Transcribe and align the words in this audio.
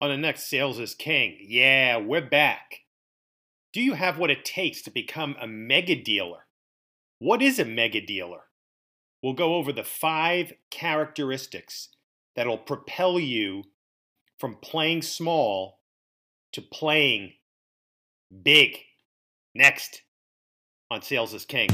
On 0.00 0.10
the 0.10 0.16
next 0.16 0.48
Sales 0.48 0.78
is 0.78 0.94
King, 0.94 1.38
yeah, 1.40 1.96
we're 1.96 2.28
back. 2.28 2.80
Do 3.72 3.80
you 3.80 3.94
have 3.94 4.18
what 4.18 4.30
it 4.30 4.44
takes 4.44 4.82
to 4.82 4.90
become 4.90 5.36
a 5.40 5.46
mega 5.46 5.94
dealer? 5.94 6.46
What 7.18 7.40
is 7.40 7.58
a 7.58 7.64
mega 7.64 8.00
dealer? 8.04 8.42
We'll 9.22 9.32
go 9.32 9.54
over 9.54 9.72
the 9.72 9.84
five 9.84 10.52
characteristics 10.70 11.88
that'll 12.36 12.58
propel 12.58 13.18
you 13.18 13.64
from 14.38 14.56
playing 14.56 15.02
small 15.02 15.80
to 16.52 16.60
playing 16.60 17.32
big. 18.42 18.76
Next 19.54 20.02
on 20.90 21.02
Sales 21.02 21.32
is 21.32 21.44
King. 21.44 21.70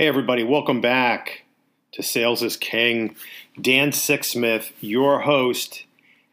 Hey, 0.00 0.08
everybody, 0.08 0.44
welcome 0.44 0.80
back 0.80 1.44
to 1.92 2.02
Sales 2.02 2.42
is 2.42 2.56
King. 2.56 3.16
Dan 3.60 3.90
Sixsmith, 3.90 4.72
your 4.80 5.20
host. 5.20 5.84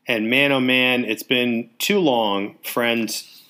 And 0.07 0.29
man, 0.29 0.53
oh 0.53 0.61
man, 0.61 1.03
it's 1.03 1.21
been 1.21 1.69
too 1.77 1.99
long, 1.99 2.55
friends, 2.63 3.43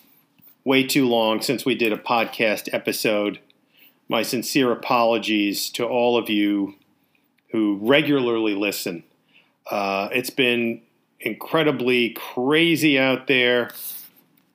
way 0.64 0.82
too 0.88 1.08
long 1.08 1.44
since 1.44 1.66
we 1.66 1.76
did 1.76 1.94
a 1.94 2.00
podcast 2.00 2.68
episode. 2.74 3.40
My 4.10 4.24
sincere 4.24 4.72
apologies 4.72 5.70
to 5.74 5.86
all 5.86 6.18
of 6.18 6.32
you 6.32 6.74
who 7.52 7.78
regularly 7.80 8.56
listen. 8.56 9.04
Uh, 9.70 10.10
it's 10.12 10.32
been 10.32 10.82
incredibly 11.20 12.10
crazy 12.10 12.98
out 12.98 13.28
there, 13.28 13.70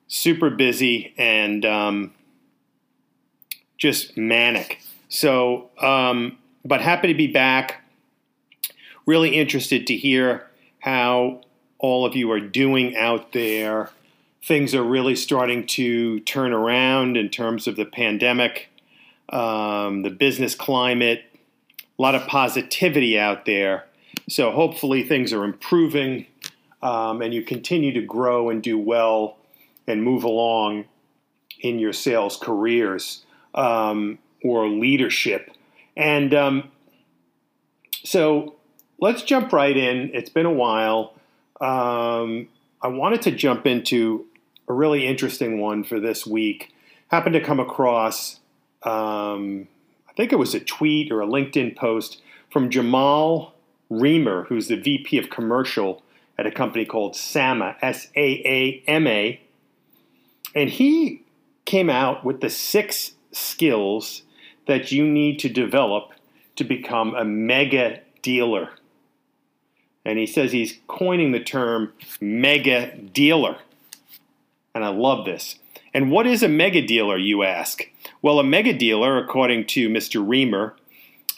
super 0.09 0.49
busy, 0.49 1.13
and 1.17 1.65
um, 1.65 2.13
just 3.77 4.17
manic. 4.17 4.81
So, 5.13 5.69
um, 5.79 6.39
but 6.65 6.81
happy 6.81 7.07
to 7.09 7.13
be 7.13 7.27
back. 7.27 7.81
Really 9.05 9.35
interested 9.35 9.85
to 9.85 9.95
hear 9.95 10.47
how 10.79 11.41
all 11.77 12.03
of 12.03 12.15
you 12.15 12.31
are 12.31 12.39
doing 12.39 12.97
out 12.97 13.31
there. 13.31 13.91
Things 14.43 14.73
are 14.73 14.81
really 14.81 15.15
starting 15.15 15.67
to 15.67 16.19
turn 16.21 16.51
around 16.51 17.15
in 17.15 17.29
terms 17.29 17.67
of 17.67 17.75
the 17.75 17.85
pandemic, 17.85 18.69
um, 19.29 20.01
the 20.01 20.09
business 20.09 20.55
climate, 20.55 21.25
a 21.99 22.01
lot 22.01 22.15
of 22.15 22.25
positivity 22.25 23.19
out 23.19 23.45
there. 23.45 23.85
So, 24.27 24.49
hopefully, 24.49 25.03
things 25.03 25.31
are 25.31 25.43
improving 25.43 26.25
um, 26.81 27.21
and 27.21 27.35
you 27.35 27.43
continue 27.43 27.93
to 27.93 28.01
grow 28.01 28.49
and 28.49 28.63
do 28.63 28.79
well 28.79 29.37
and 29.85 30.01
move 30.01 30.23
along 30.23 30.85
in 31.59 31.77
your 31.77 31.93
sales 31.93 32.35
careers 32.35 33.23
um, 33.53 34.17
or 34.43 34.67
leadership. 34.67 35.51
And 35.95 36.33
um, 36.33 36.71
so 38.03 38.55
let's 38.99 39.23
jump 39.23 39.53
right 39.53 39.75
in. 39.75 40.11
It's 40.13 40.29
been 40.29 40.45
a 40.45 40.53
while. 40.53 41.13
Um, 41.61 42.49
I 42.81 42.87
wanted 42.89 43.21
to 43.23 43.31
jump 43.31 43.65
into 43.65 44.25
a 44.67 44.73
really 44.73 45.07
interesting 45.07 45.59
one 45.59 45.83
for 45.83 45.99
this 45.99 46.25
week. 46.25 46.73
Happened 47.09 47.33
to 47.33 47.41
come 47.41 47.59
across, 47.59 48.39
um, 48.83 49.67
I 50.09 50.13
think 50.13 50.31
it 50.31 50.37
was 50.37 50.53
a 50.53 50.59
tweet 50.59 51.11
or 51.11 51.21
a 51.21 51.27
LinkedIn 51.27 51.75
post 51.75 52.21
from 52.51 52.69
Jamal 52.69 53.53
Reimer, 53.91 54.47
who's 54.47 54.67
the 54.67 54.75
VP 54.75 55.17
of 55.17 55.29
commercial 55.29 56.03
at 56.37 56.47
a 56.47 56.51
company 56.51 56.85
called 56.85 57.13
Saama, 57.13 57.75
S 57.81 58.07
A 58.15 58.41
A 58.45 58.83
M 58.87 59.07
A. 59.07 59.39
And 60.55 60.69
he 60.69 61.23
came 61.65 61.89
out 61.89 62.25
with 62.25 62.41
the 62.41 62.49
six 62.49 63.13
skills 63.31 64.23
that 64.67 64.91
you 64.91 65.05
need 65.05 65.39
to 65.39 65.49
develop 65.49 66.11
to 66.55 66.63
become 66.63 67.15
a 67.15 67.25
mega 67.25 68.01
dealer. 68.21 68.69
And 70.05 70.19
he 70.19 70.25
says 70.25 70.51
he's 70.51 70.79
coining 70.87 71.31
the 71.31 71.39
term 71.39 71.93
mega 72.19 72.95
dealer. 72.97 73.57
And 74.75 74.83
I 74.83 74.89
love 74.89 75.25
this. 75.25 75.59
And 75.93 76.11
what 76.11 76.25
is 76.25 76.41
a 76.41 76.49
mega 76.49 76.81
dealer, 76.81 77.17
you 77.17 77.43
ask? 77.43 77.87
Well, 78.21 78.39
a 78.39 78.43
mega 78.43 78.73
dealer, 78.73 79.17
according 79.17 79.67
to 79.67 79.89
Mr. 79.89 80.25
Reimer, 80.25 80.73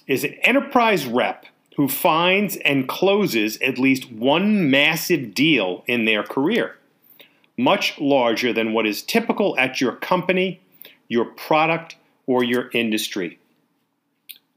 is 0.07 0.23
an 0.23 0.33
enterprise 0.41 1.05
rep 1.05 1.45
who 1.75 1.89
finds 1.89 2.55
and 2.57 2.87
closes 2.87 3.57
at 3.57 3.77
least 3.77 4.11
one 4.11 4.69
massive 4.69 5.33
deal 5.33 5.83
in 5.87 6.05
their 6.05 6.23
career, 6.23 6.77
much 7.57 7.99
larger 7.99 8.53
than 8.53 8.71
what 8.71 8.87
is 8.87 9.03
typical 9.03 9.57
at 9.57 9.81
your 9.81 9.91
company, 9.93 10.61
your 11.09 11.25
product, 11.25 11.97
or 12.27 12.43
your 12.43 12.69
industry. 12.73 13.39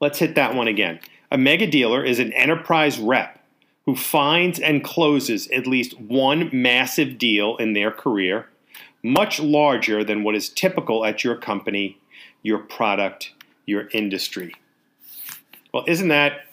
Let's 0.01 0.19
hit 0.19 0.35
that 0.37 0.55
one 0.55 0.69
again. 0.69 1.01
A 1.31 1.39
mega 1.39 1.67
dealer 1.67 2.05
is 2.05 2.19
an 2.19 2.33
enterprise 2.33 2.99
rep 2.99 3.39
who 3.85 3.97
finds 3.97 4.59
and 4.59 4.85
closes 4.85 5.49
at 5.49 5.67
least 5.67 5.99
one 5.99 6.51
massive 6.53 7.19
deal 7.19 7.57
in 7.57 7.73
their 7.73 7.91
career, 7.91 8.49
much 9.03 9.41
larger 9.41 10.05
than 10.05 10.23
what 10.23 10.35
is 10.35 10.49
typical 10.49 11.05
at 11.05 11.25
your 11.25 11.35
company, 11.35 11.99
your 12.43 12.59
product, 12.59 13.33
your 13.67 13.89
industry. 13.93 14.55
Well, 15.73 15.85
isn't 15.87 16.09
that 16.09 16.47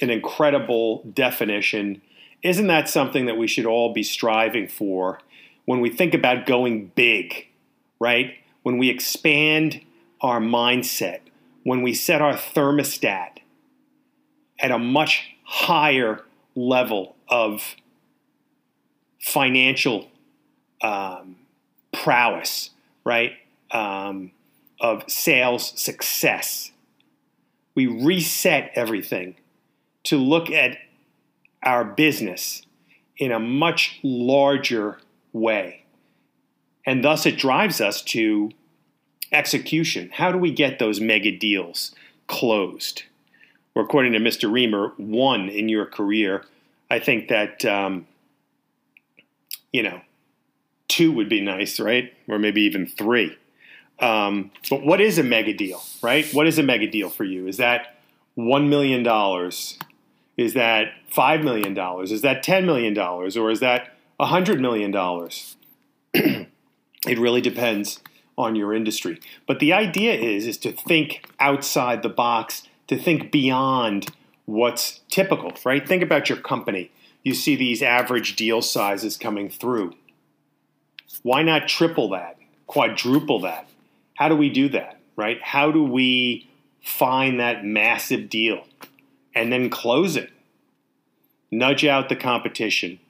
an 0.00 0.10
incredible 0.10 1.02
definition? 1.12 2.02
Isn't 2.42 2.66
that 2.66 2.88
something 2.88 3.26
that 3.26 3.36
we 3.36 3.46
should 3.46 3.66
all 3.66 3.92
be 3.92 4.02
striving 4.02 4.68
for 4.68 5.20
when 5.64 5.80
we 5.80 5.90
think 5.90 6.14
about 6.14 6.46
going 6.46 6.92
big, 6.94 7.48
right? 7.98 8.34
When 8.62 8.78
we 8.78 8.88
expand 8.88 9.80
our 10.20 10.40
mindset, 10.40 11.20
when 11.62 11.82
we 11.82 11.94
set 11.94 12.22
our 12.22 12.34
thermostat 12.34 13.38
at 14.58 14.70
a 14.70 14.78
much 14.78 15.34
higher 15.44 16.22
level 16.54 17.16
of 17.28 17.76
financial 19.20 20.08
um, 20.82 21.36
prowess, 21.92 22.70
right? 23.04 23.32
Um, 23.70 24.32
of 24.80 25.04
sales 25.08 25.72
success. 25.80 26.70
We 27.74 27.86
reset 27.86 28.70
everything 28.74 29.36
to 30.04 30.16
look 30.16 30.50
at 30.50 30.78
our 31.62 31.84
business 31.84 32.62
in 33.16 33.32
a 33.32 33.40
much 33.40 33.98
larger 34.02 34.98
way. 35.32 35.84
And 36.84 37.02
thus 37.02 37.26
it 37.26 37.38
drives 37.38 37.80
us 37.80 38.02
to 38.02 38.50
execution. 39.32 40.10
How 40.12 40.32
do 40.32 40.38
we 40.38 40.52
get 40.52 40.78
those 40.78 41.00
mega 41.00 41.36
deals 41.36 41.94
closed? 42.26 43.02
Or 43.74 43.82
according 43.82 44.12
to 44.12 44.18
Mr. 44.18 44.50
Reimer, 44.50 44.98
one 44.98 45.48
in 45.48 45.68
your 45.68 45.86
career. 45.86 46.44
I 46.90 46.98
think 46.98 47.28
that, 47.28 47.64
um, 47.64 48.06
you 49.72 49.82
know, 49.82 50.00
two 50.88 51.12
would 51.12 51.28
be 51.28 51.40
nice, 51.40 51.78
right? 51.78 52.12
Or 52.28 52.38
maybe 52.38 52.62
even 52.62 52.86
three. 52.86 53.36
Um, 53.98 54.50
but 54.70 54.84
what 54.84 55.00
is 55.00 55.18
a 55.18 55.22
mega 55.22 55.54
deal, 55.54 55.82
right? 56.02 56.26
What 56.32 56.46
is 56.46 56.58
a 56.58 56.62
mega 56.62 56.86
deal 56.90 57.10
for 57.10 57.24
you? 57.24 57.46
Is 57.46 57.56
that 57.56 57.96
$1 58.38 58.68
million? 58.68 59.06
Is 60.36 60.54
that 60.54 60.92
$5 61.12 61.44
million? 61.44 61.76
Is 62.12 62.22
that 62.22 62.44
$10 62.44 62.64
million? 62.64 62.98
Or 62.98 63.50
is 63.50 63.60
that 63.60 63.96
$100 64.20 64.60
million? 64.60 64.94
it 67.06 67.18
really 67.18 67.40
depends 67.40 68.00
on 68.38 68.54
your 68.54 68.74
industry. 68.74 69.20
But 69.46 69.58
the 69.60 69.72
idea 69.72 70.14
is 70.14 70.46
is 70.46 70.58
to 70.58 70.72
think 70.72 71.26
outside 71.40 72.02
the 72.02 72.08
box, 72.08 72.62
to 72.88 72.98
think 72.98 73.32
beyond 73.32 74.08
what's 74.44 75.00
typical, 75.08 75.52
right? 75.64 75.86
Think 75.86 76.02
about 76.02 76.28
your 76.28 76.38
company. 76.38 76.90
You 77.22 77.34
see 77.34 77.56
these 77.56 77.82
average 77.82 78.36
deal 78.36 78.62
sizes 78.62 79.16
coming 79.16 79.48
through. 79.48 79.94
Why 81.22 81.42
not 81.42 81.66
triple 81.66 82.08
that, 82.10 82.36
quadruple 82.66 83.40
that? 83.40 83.68
How 84.14 84.28
do 84.28 84.36
we 84.36 84.48
do 84.48 84.68
that, 84.70 85.00
right? 85.16 85.42
How 85.42 85.72
do 85.72 85.82
we 85.82 86.48
find 86.82 87.40
that 87.40 87.64
massive 87.64 88.28
deal 88.28 88.64
and 89.34 89.52
then 89.52 89.70
close 89.70 90.16
it? 90.16 90.30
Nudge 91.50 91.84
out 91.84 92.08
the 92.08 92.16
competition 92.16 93.00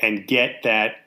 and 0.00 0.26
get 0.26 0.62
that 0.64 1.03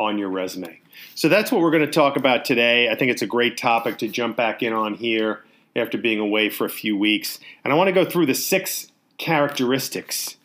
on 0.00 0.18
your 0.18 0.30
resume. 0.30 0.80
So 1.14 1.28
that's 1.28 1.52
what 1.52 1.60
we're 1.60 1.70
going 1.70 1.84
to 1.84 1.92
talk 1.92 2.16
about 2.16 2.44
today. 2.44 2.88
I 2.88 2.96
think 2.96 3.10
it's 3.10 3.22
a 3.22 3.26
great 3.26 3.58
topic 3.58 3.98
to 3.98 4.08
jump 4.08 4.36
back 4.36 4.62
in 4.62 4.72
on 4.72 4.94
here 4.94 5.44
after 5.76 5.98
being 5.98 6.18
away 6.18 6.48
for 6.48 6.64
a 6.64 6.70
few 6.70 6.96
weeks. 6.96 7.38
And 7.62 7.72
I 7.72 7.76
want 7.76 7.88
to 7.88 7.92
go 7.92 8.04
through 8.04 8.26
the 8.26 8.34
six 8.34 8.90
characteristics, 9.18 10.38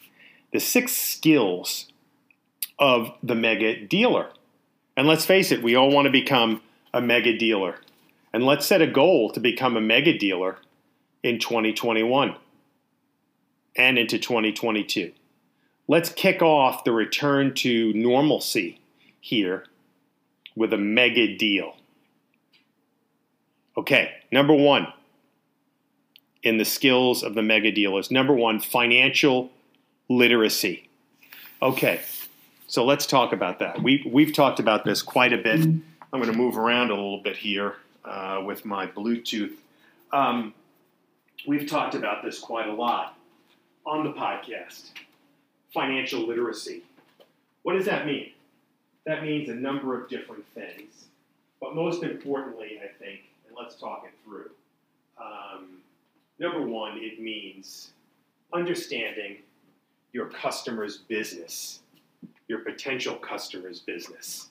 the 0.51 0.59
six 0.59 0.91
skills 0.91 1.87
of 2.77 3.11
the 3.23 3.33
mega 3.33 3.79
dealer. 3.79 4.29
And 4.97 5.07
let's 5.07 5.25
face 5.25 5.51
it, 5.51 5.63
we 5.63 5.75
all 5.75 5.89
want 5.89 6.05
to 6.05 6.11
become 6.11 6.61
a 6.93 7.01
mega 7.01 7.37
dealer. 7.37 7.79
And 8.33 8.45
let's 8.45 8.65
set 8.65 8.81
a 8.81 8.87
goal 8.87 9.31
to 9.31 9.39
become 9.39 9.77
a 9.77 9.81
mega 9.81 10.17
dealer 10.17 10.57
in 11.23 11.39
2021 11.39 12.35
and 13.77 13.97
into 13.97 14.19
2022. 14.19 15.13
Let's 15.87 16.09
kick 16.09 16.41
off 16.41 16.83
the 16.83 16.91
return 16.91 17.53
to 17.55 17.93
normalcy 17.93 18.79
here 19.25 19.65
with 20.55 20.71
a 20.71 20.77
mega 20.77 21.35
deal. 21.35 21.75
Okay, 23.75 24.11
number 24.31 24.53
one 24.53 24.87
in 26.43 26.57
the 26.57 26.63
skills 26.63 27.23
of 27.23 27.33
the 27.33 27.41
mega 27.41 27.71
dealers. 27.71 28.11
Number 28.11 28.33
one, 28.33 28.59
financial 28.59 29.49
literacy. 30.09 30.87
Okay, 31.59 32.01
so 32.67 32.85
let's 32.85 33.07
talk 33.07 33.33
about 33.33 33.57
that. 33.59 33.81
We, 33.81 34.07
we've 34.13 34.31
talked 34.31 34.59
about 34.59 34.85
this 34.85 35.01
quite 35.01 35.33
a 35.33 35.39
bit. 35.39 35.59
I'm 35.59 35.83
going 36.11 36.31
to 36.31 36.37
move 36.37 36.55
around 36.55 36.91
a 36.91 36.93
little 36.93 37.23
bit 37.23 37.35
here 37.35 37.77
uh, 38.05 38.43
with 38.45 38.63
my 38.63 38.85
Bluetooth. 38.85 39.53
Um, 40.13 40.53
we've 41.47 41.67
talked 41.67 41.95
about 41.95 42.23
this 42.23 42.37
quite 42.37 42.67
a 42.67 42.73
lot 42.73 43.17
on 43.87 44.03
the 44.03 44.13
podcast. 44.13 44.91
Financial 45.73 46.27
literacy. 46.27 46.83
What 47.63 47.73
does 47.73 47.85
that 47.85 48.05
mean? 48.05 48.29
That 49.05 49.23
means 49.23 49.49
a 49.49 49.55
number 49.55 49.99
of 49.99 50.09
different 50.09 50.45
things. 50.53 51.05
But 51.61 51.75
most 51.75 52.03
importantly, 52.03 52.79
I 52.83 52.87
think, 52.87 53.21
and 53.47 53.55
let's 53.57 53.75
talk 53.75 54.03
it 54.05 54.13
through. 54.23 54.49
Um, 55.19 55.77
number 56.39 56.61
one, 56.61 56.97
it 56.97 57.21
means 57.21 57.91
understanding 58.53 59.37
your 60.11 60.27
customer's 60.27 60.97
business, 60.97 61.79
your 62.47 62.59
potential 62.59 63.15
customer's 63.15 63.79
business, 63.79 64.49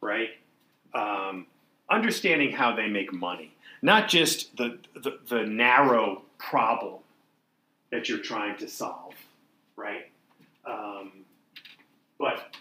right? 0.00 0.30
Um, 0.94 1.46
understanding 1.90 2.52
how 2.52 2.74
they 2.74 2.88
make 2.88 3.12
money, 3.12 3.54
not 3.82 4.08
just 4.08 4.56
the, 4.56 4.78
the, 4.94 5.18
the 5.28 5.44
narrow 5.44 6.22
problem 6.38 7.00
that 7.90 8.08
you're 8.08 8.18
trying 8.18 8.56
to 8.58 8.68
solve, 8.68 9.14
right? 9.76 10.10
Um, 10.64 11.12
but, 12.18 12.54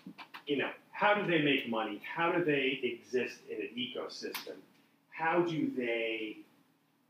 you 0.47 0.57
know, 0.57 0.69
how 0.95 1.13
do 1.13 1.27
they 1.29 1.41
make 1.41 1.69
money? 1.69 2.01
How 2.15 2.31
do 2.31 2.41
they 2.45 2.79
exist 2.81 3.39
in 3.49 3.57
an 3.57 3.69
ecosystem? 3.77 4.55
How 5.09 5.41
do 5.41 5.69
they 5.75 6.37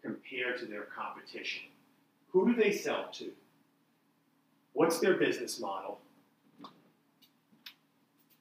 compare 0.01 0.57
to 0.57 0.65
their 0.65 0.85
competition? 0.85 1.61
Who 2.31 2.47
do 2.47 2.55
they 2.55 2.71
sell 2.71 3.09
to? 3.13 3.29
What's 4.73 4.97
their 4.97 5.13
business 5.13 5.59
model? 5.59 5.99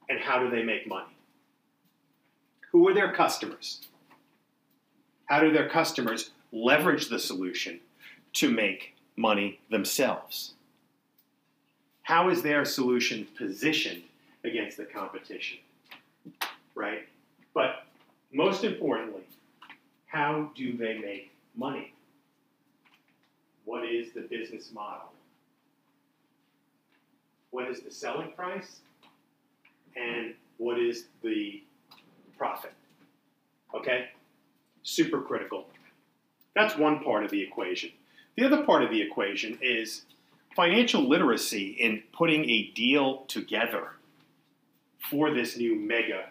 And 0.08 0.18
how 0.18 0.38
do 0.38 0.48
they 0.48 0.62
make 0.62 0.88
money? 0.88 1.14
Who 2.72 2.88
are 2.88 2.94
their 2.94 3.12
customers? 3.12 3.82
How 5.26 5.40
do 5.40 5.52
their 5.52 5.68
customers 5.68 6.30
leverage 6.52 7.10
the 7.10 7.18
solution 7.18 7.80
to 8.34 8.50
make 8.50 8.94
money 9.14 9.60
themselves? 9.70 10.54
How 12.02 12.30
is 12.30 12.40
their 12.40 12.64
solution 12.64 13.26
positioned 13.36 14.04
against 14.44 14.76
the 14.76 14.84
competition? 14.84 15.58
Right? 16.74 17.08
But 17.54 17.86
most 18.32 18.64
importantly, 18.64 19.22
how 20.06 20.50
do 20.54 20.76
they 20.76 20.98
make 20.98 21.32
money? 21.56 21.92
What 23.64 23.84
is 23.84 24.12
the 24.12 24.22
business 24.22 24.70
model? 24.72 25.10
What 27.50 27.68
is 27.68 27.80
the 27.80 27.90
selling 27.90 28.32
price? 28.32 28.80
And 29.96 30.34
what 30.58 30.78
is 30.78 31.06
the 31.22 31.62
profit? 32.36 32.72
Okay? 33.74 34.08
Super 34.82 35.20
critical. 35.20 35.66
That's 36.54 36.76
one 36.76 37.02
part 37.02 37.24
of 37.24 37.30
the 37.30 37.42
equation. 37.42 37.90
The 38.36 38.44
other 38.44 38.64
part 38.64 38.82
of 38.82 38.90
the 38.90 39.00
equation 39.00 39.58
is 39.62 40.02
financial 40.54 41.08
literacy 41.08 41.70
in 41.70 42.02
putting 42.12 42.48
a 42.48 42.70
deal 42.74 43.24
together 43.26 43.90
for 45.14 45.32
this 45.32 45.56
new 45.56 45.76
mega 45.76 46.24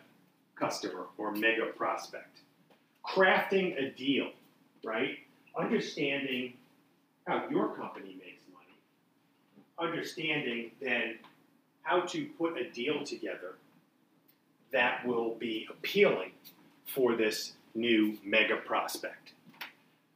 customer 0.55 1.05
or 1.17 1.31
mega 1.31 1.67
prospect. 1.67 2.39
Crafting 3.05 3.77
a 3.81 3.91
deal, 3.91 4.29
right? 4.83 5.19
Understanding 5.57 6.53
how 7.25 7.47
your 7.49 7.69
company 7.75 8.17
makes 8.19 8.41
money. 8.51 8.75
Understanding 9.79 10.71
then 10.81 11.15
how 11.83 12.01
to 12.01 12.25
put 12.37 12.57
a 12.57 12.69
deal 12.71 13.05
together 13.05 13.55
that 14.73 15.05
will 15.07 15.35
be 15.35 15.65
appealing 15.69 16.31
for 16.85 17.15
this 17.15 17.53
new 17.75 18.17
mega 18.25 18.57
prospect. 18.57 19.31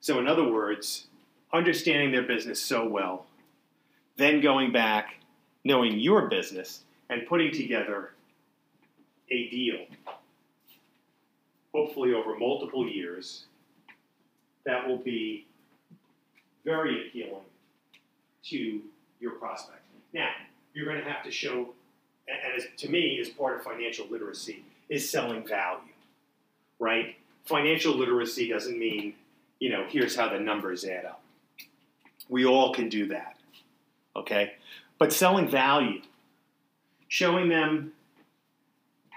So, 0.02 0.20
in 0.20 0.28
other 0.28 0.52
words, 0.52 1.08
understanding 1.54 2.12
their 2.12 2.24
business 2.24 2.62
so 2.62 2.86
well, 2.86 3.28
then 4.18 4.42
going 4.42 4.74
back, 4.74 5.22
knowing 5.64 6.00
your 6.00 6.28
business, 6.28 6.82
and 7.10 7.26
putting 7.28 7.54
together 7.54 8.12
a 9.30 9.50
deal, 9.50 9.86
hopefully 11.74 12.14
over 12.14 12.38
multiple 12.38 12.88
years, 12.88 13.46
that 14.66 14.88
will 14.88 14.98
be 14.98 15.46
very 16.66 17.08
appealing 17.08 17.44
to 18.44 18.82
your 19.20 19.32
prospect. 19.32 19.82
Now, 20.14 20.30
you're 20.74 20.86
going 20.86 21.04
to 21.04 21.10
have 21.10 21.24
to 21.24 21.32
show, 21.32 21.74
and 22.28 22.38
as, 22.56 22.66
to 22.78 22.90
me, 22.90 23.20
as 23.22 23.30
part 23.30 23.58
of 23.58 23.64
financial 23.64 24.08
literacy, 24.10 24.64
is 24.90 25.10
selling 25.10 25.46
value, 25.48 25.94
right? 26.80 27.16
Financial 27.46 27.96
literacy 27.96 28.50
doesn't 28.50 28.78
mean, 28.78 29.14
you 29.60 29.70
know, 29.70 29.86
here's 29.90 30.16
how 30.16 30.30
the 30.30 30.40
numbers 30.40 30.86
add 30.86 31.06
up. 31.06 31.22
We 32.30 32.46
all 32.46 32.74
can 32.74 32.90
do 32.90 33.08
that, 33.08 33.38
okay? 34.16 34.54
But 34.98 35.14
selling 35.14 35.48
value, 35.48 36.02
showing 37.08 37.50
them 37.50 37.94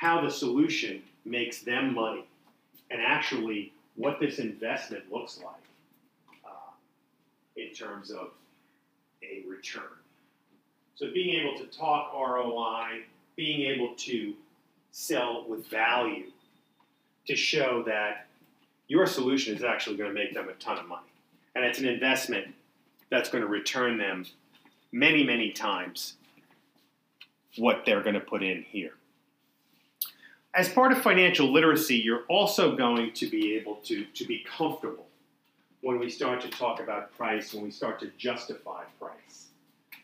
how 0.00 0.22
the 0.22 0.30
solution 0.30 1.02
makes 1.26 1.60
them 1.60 1.92
money 1.92 2.24
and 2.90 3.02
actually 3.02 3.70
what 3.96 4.18
this 4.18 4.38
investment 4.38 5.04
looks 5.12 5.38
like 5.44 6.42
uh, 6.42 6.72
in 7.56 7.74
terms 7.74 8.10
of 8.10 8.30
a 9.22 9.46
return. 9.46 9.82
So 10.94 11.12
being 11.12 11.38
able 11.38 11.58
to 11.58 11.66
talk 11.66 12.14
ROI, 12.14 13.02
being 13.36 13.70
able 13.70 13.94
to 13.96 14.32
sell 14.90 15.44
with 15.46 15.66
value 15.66 16.30
to 17.26 17.36
show 17.36 17.82
that 17.86 18.26
your 18.88 19.06
solution 19.06 19.54
is 19.54 19.62
actually 19.62 19.98
going 19.98 20.08
to 20.08 20.18
make 20.18 20.32
them 20.32 20.48
a 20.48 20.54
ton 20.54 20.78
of 20.78 20.88
money. 20.88 21.12
And 21.54 21.62
it's 21.62 21.78
an 21.78 21.86
investment 21.86 22.46
that's 23.10 23.28
going 23.28 23.42
to 23.42 23.48
return 23.48 23.98
them 23.98 24.24
many, 24.92 25.24
many 25.24 25.52
times 25.52 26.14
what 27.58 27.82
they're 27.84 28.02
going 28.02 28.14
to 28.14 28.20
put 28.20 28.42
in 28.42 28.62
here. 28.62 28.94
As 30.52 30.68
part 30.68 30.90
of 30.90 31.00
financial 31.00 31.52
literacy, 31.52 31.96
you're 31.96 32.24
also 32.28 32.74
going 32.74 33.12
to 33.12 33.26
be 33.28 33.54
able 33.54 33.76
to, 33.84 34.04
to 34.04 34.24
be 34.24 34.44
comfortable 34.44 35.06
when 35.80 35.98
we 35.98 36.10
start 36.10 36.40
to 36.40 36.48
talk 36.48 36.80
about 36.80 37.16
price, 37.16 37.54
when 37.54 37.62
we 37.62 37.70
start 37.70 38.00
to 38.00 38.10
justify 38.18 38.82
price, 38.98 39.46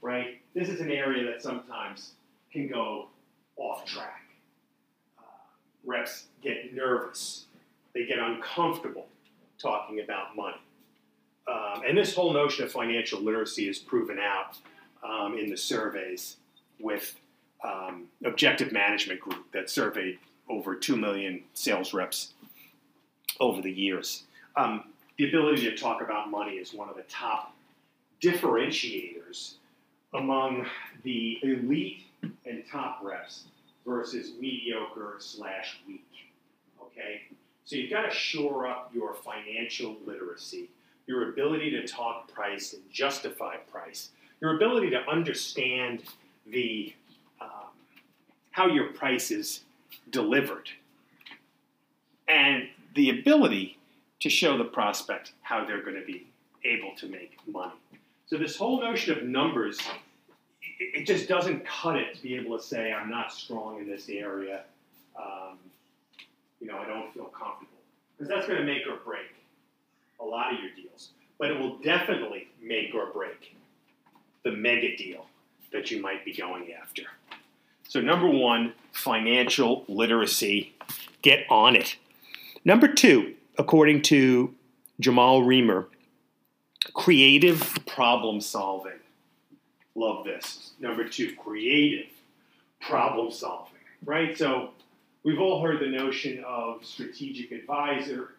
right? 0.01 0.41
This 0.55 0.69
is 0.69 0.81
an 0.81 0.91
area 0.91 1.25
that 1.31 1.43
sometimes 1.43 2.13
can 2.53 2.69
go 2.69 3.09
off 3.57 3.85
track. 3.85 4.23
Uh, 5.19 5.23
reps 5.85 6.27
get 6.43 6.73
nervous, 6.73 7.47
they 7.93 8.07
get 8.07 8.19
uncomfortable 8.19 9.09
talking 9.59 10.01
about 10.01 10.37
money. 10.37 10.57
Um, 11.49 11.83
and 11.87 11.99
this 11.99 12.15
whole 12.15 12.33
notion 12.33 12.65
of 12.65 12.73
financial 12.73 13.21
literacy 13.21 13.69
is 13.69 13.79
proven 13.79 14.19
out 14.19 14.59
um, 15.03 15.37
in 15.39 15.51
the 15.51 15.57
surveys 15.57 16.37
with 16.79 17.17
um, 17.65 18.05
Objective 18.25 18.71
Management 18.71 19.21
Group 19.21 19.51
that 19.53 19.69
surveyed 19.69 20.19
over 20.49 20.75
2 20.75 20.97
million 20.97 21.43
sales 21.55 21.93
reps 21.93 22.33
over 23.41 23.61
the 23.61 23.71
years. 23.71 24.25
Um, 24.57 24.85
the 25.19 25.29
ability 25.29 25.63
to 25.63 25.77
talk 25.77 26.03
about 26.03 26.31
money 26.31 26.53
is 26.53 26.73
one 26.73 26.89
of 26.89 26.97
the 26.97 27.05
top 27.05 27.55
differentiators 28.23 29.55
among 30.15 30.67
the 31.03 31.39
elite 31.43 32.05
and 32.45 32.63
top 32.71 33.01
reps 33.03 33.45
versus 33.87 34.33
mediocre 34.41 35.17
slash 35.19 35.79
weak. 35.87 36.05
Okay? 36.83 37.23
So 37.65 37.77
you've 37.77 37.91
got 37.91 38.03
to 38.03 38.11
shore 38.11 38.67
up 38.67 38.91
your 38.95 39.15
financial 39.15 39.97
literacy, 40.07 40.71
your 41.07 41.31
ability 41.31 41.71
to 41.71 41.87
talk 41.87 42.33
price 42.33 42.73
and 42.73 42.83
justify 42.91 43.57
price, 43.57 44.11
your 44.41 44.57
ability 44.57 44.91
to 44.91 45.01
understand 45.09 46.03
the 46.47 46.95
um, 47.41 47.49
how 48.51 48.67
your 48.67 48.93
price 48.93 49.31
is 49.31 49.63
delivered, 50.11 50.71
and 52.29 52.69
the 52.95 53.11
ability 53.11 53.79
to 54.21 54.31
show 54.31 54.57
the 54.57 54.65
prospect 54.65 55.33
how 55.43 55.65
they're 55.65 55.83
going 55.83 56.01
to 56.01 56.07
be 56.07 56.27
able 56.65 56.95
to 56.97 57.07
make 57.07 57.37
money. 57.47 57.73
So 58.27 58.37
this 58.37 58.57
whole 58.57 58.81
notion 58.81 59.17
of 59.17 59.25
numbers, 59.25 59.79
it, 60.81 61.07
just 61.07 61.29
doesn't 61.29 61.65
cut 61.65 61.97
it 61.97 62.17
to 62.17 62.23
be 62.23 62.35
able 62.35 62.59
to 62.59 62.63
say 62.63 62.93
I'm 62.93 63.11
not 63.11 63.33
strong 63.33 63.79
in 63.79 63.89
this 63.89 64.09
area. 64.09 64.63
Um, 65.17 65.59
you 66.61 66.67
know, 66.67 66.79
I 66.79 66.87
don't 66.87 67.13
feel 67.15 67.27
comfortable 67.27 67.71
because 68.17 68.29
that's 68.29 68.47
going 68.47 68.59
to 68.59 68.65
make 68.65 68.83
or 68.87 68.97
break 69.05 69.33
a 70.21 70.25
lot 70.25 70.53
of 70.53 70.61
your 70.61 70.71
deals. 70.75 71.11
but 71.39 71.51
it 71.51 71.61
will 71.61 71.77
definitely 71.79 72.49
make 72.63 72.95
or 72.95 73.07
break 73.07 73.55
the 74.43 74.51
mega 74.51 74.97
deal 74.97 75.27
that 75.73 75.91
you 75.91 76.01
might 76.01 76.25
be 76.25 76.33
going 76.33 76.73
after. 76.73 77.03
So, 77.89 78.01
number 78.01 78.29
one, 78.29 78.73
financial 78.93 79.85
literacy. 79.89 80.75
Get 81.23 81.47
on 81.51 81.77
it. 81.77 81.97
Number 82.65 82.89
two, 82.89 83.35
according 83.59 84.03
to 84.03 84.55
Jamal 84.99 85.43
Reimer, 85.43 85.87
creative 86.95 87.79
problem 87.87 88.41
solving. 88.41 88.99
Love 89.95 90.25
this. 90.25 90.73
Number 90.81 91.09
two, 91.09 91.35
creative 91.37 92.11
problem 92.81 93.31
solving, 93.31 93.73
right? 94.05 94.37
So, 94.37 94.71
we've 95.23 95.41
all 95.41 95.63
heard 95.63 95.81
the 95.81 95.87
notion 95.87 96.43
of 96.47 96.85
strategic 96.85 97.53
advisor, 97.53 98.33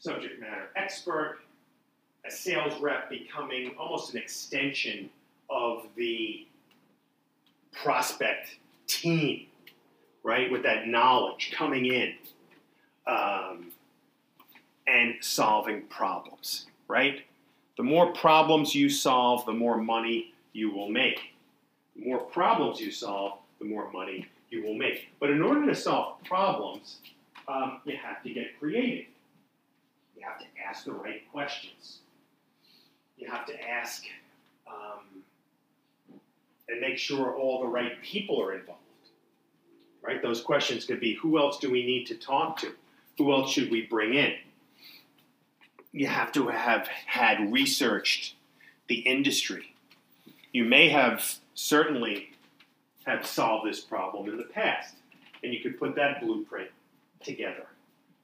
subject 0.00 0.40
matter 0.40 0.68
expert, 0.74 1.38
a 2.26 2.30
sales 2.30 2.80
rep 2.80 3.10
becoming 3.10 3.74
almost 3.78 4.14
an 4.14 4.20
extension 4.20 5.08
of 5.50 5.86
the 5.96 6.46
prospect 7.72 8.56
team, 8.92 9.46
right? 10.22 10.50
With 10.50 10.62
that 10.62 10.86
knowledge 10.86 11.52
coming 11.54 11.86
in 11.86 12.14
um, 13.06 13.72
and 14.86 15.14
solving 15.20 15.82
problems, 15.82 16.66
right? 16.88 17.22
The 17.76 17.82
more 17.82 18.12
problems 18.12 18.74
you 18.74 18.88
solve, 18.88 19.46
the 19.46 19.52
more 19.52 19.78
money 19.78 20.34
you 20.52 20.70
will 20.70 20.88
make. 20.88 21.20
The 21.96 22.06
more 22.06 22.18
problems 22.18 22.80
you 22.80 22.90
solve, 22.90 23.38
the 23.58 23.64
more 23.64 23.90
money 23.92 24.28
you 24.50 24.62
will 24.62 24.74
make. 24.74 25.08
But 25.18 25.30
in 25.30 25.42
order 25.42 25.66
to 25.66 25.74
solve 25.74 26.22
problems, 26.24 26.98
um, 27.48 27.80
you 27.84 27.96
have 27.96 28.22
to 28.22 28.30
get 28.30 28.58
creative. 28.58 29.06
You 30.16 30.22
have 30.22 30.38
to 30.38 30.44
ask 30.64 30.84
the 30.84 30.92
right 30.92 31.22
questions. 31.32 31.98
You 33.16 33.30
have 33.30 33.46
to 33.46 33.68
ask 33.68 34.04
um, 34.66 35.22
and 36.68 36.80
make 36.80 36.98
sure 36.98 37.34
all 37.34 37.60
the 37.60 37.68
right 37.68 38.00
people 38.02 38.40
are 38.40 38.54
involved. 38.54 38.81
Right? 40.02 40.20
Those 40.20 40.42
questions 40.42 40.84
could 40.84 41.00
be 41.00 41.14
who 41.14 41.38
else 41.38 41.58
do 41.58 41.70
we 41.70 41.86
need 41.86 42.06
to 42.06 42.16
talk 42.16 42.58
to? 42.58 42.72
Who 43.18 43.32
else 43.32 43.52
should 43.52 43.70
we 43.70 43.82
bring 43.82 44.14
in? 44.14 44.34
You 45.92 46.06
have 46.08 46.32
to 46.32 46.48
have 46.48 46.88
had 46.88 47.52
researched 47.52 48.34
the 48.88 48.96
industry. 48.96 49.74
You 50.52 50.64
may 50.64 50.88
have 50.88 51.38
certainly 51.54 52.30
have 53.04 53.26
solved 53.26 53.68
this 53.68 53.80
problem 53.80 54.28
in 54.28 54.36
the 54.36 54.44
past, 54.44 54.94
and 55.42 55.52
you 55.52 55.60
could 55.60 55.78
put 55.78 55.94
that 55.96 56.20
blueprint 56.20 56.70
together. 57.22 57.66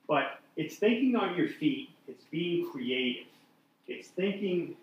But 0.07 0.41
it's 0.57 0.77
thinking 0.77 1.15
on 1.17 1.37
your 1.37 1.49
feet, 1.49 1.91
it's 2.07 2.25
being 2.31 2.69
creative, 2.71 3.27
it's 3.87 4.09
thinking 4.09 4.77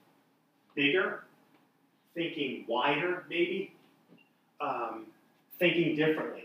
bigger, 0.76 1.24
thinking 2.14 2.66
wider, 2.68 3.26
maybe, 3.30 3.74
um, 4.62 5.06
thinking 5.60 5.96
differently. 5.96 6.45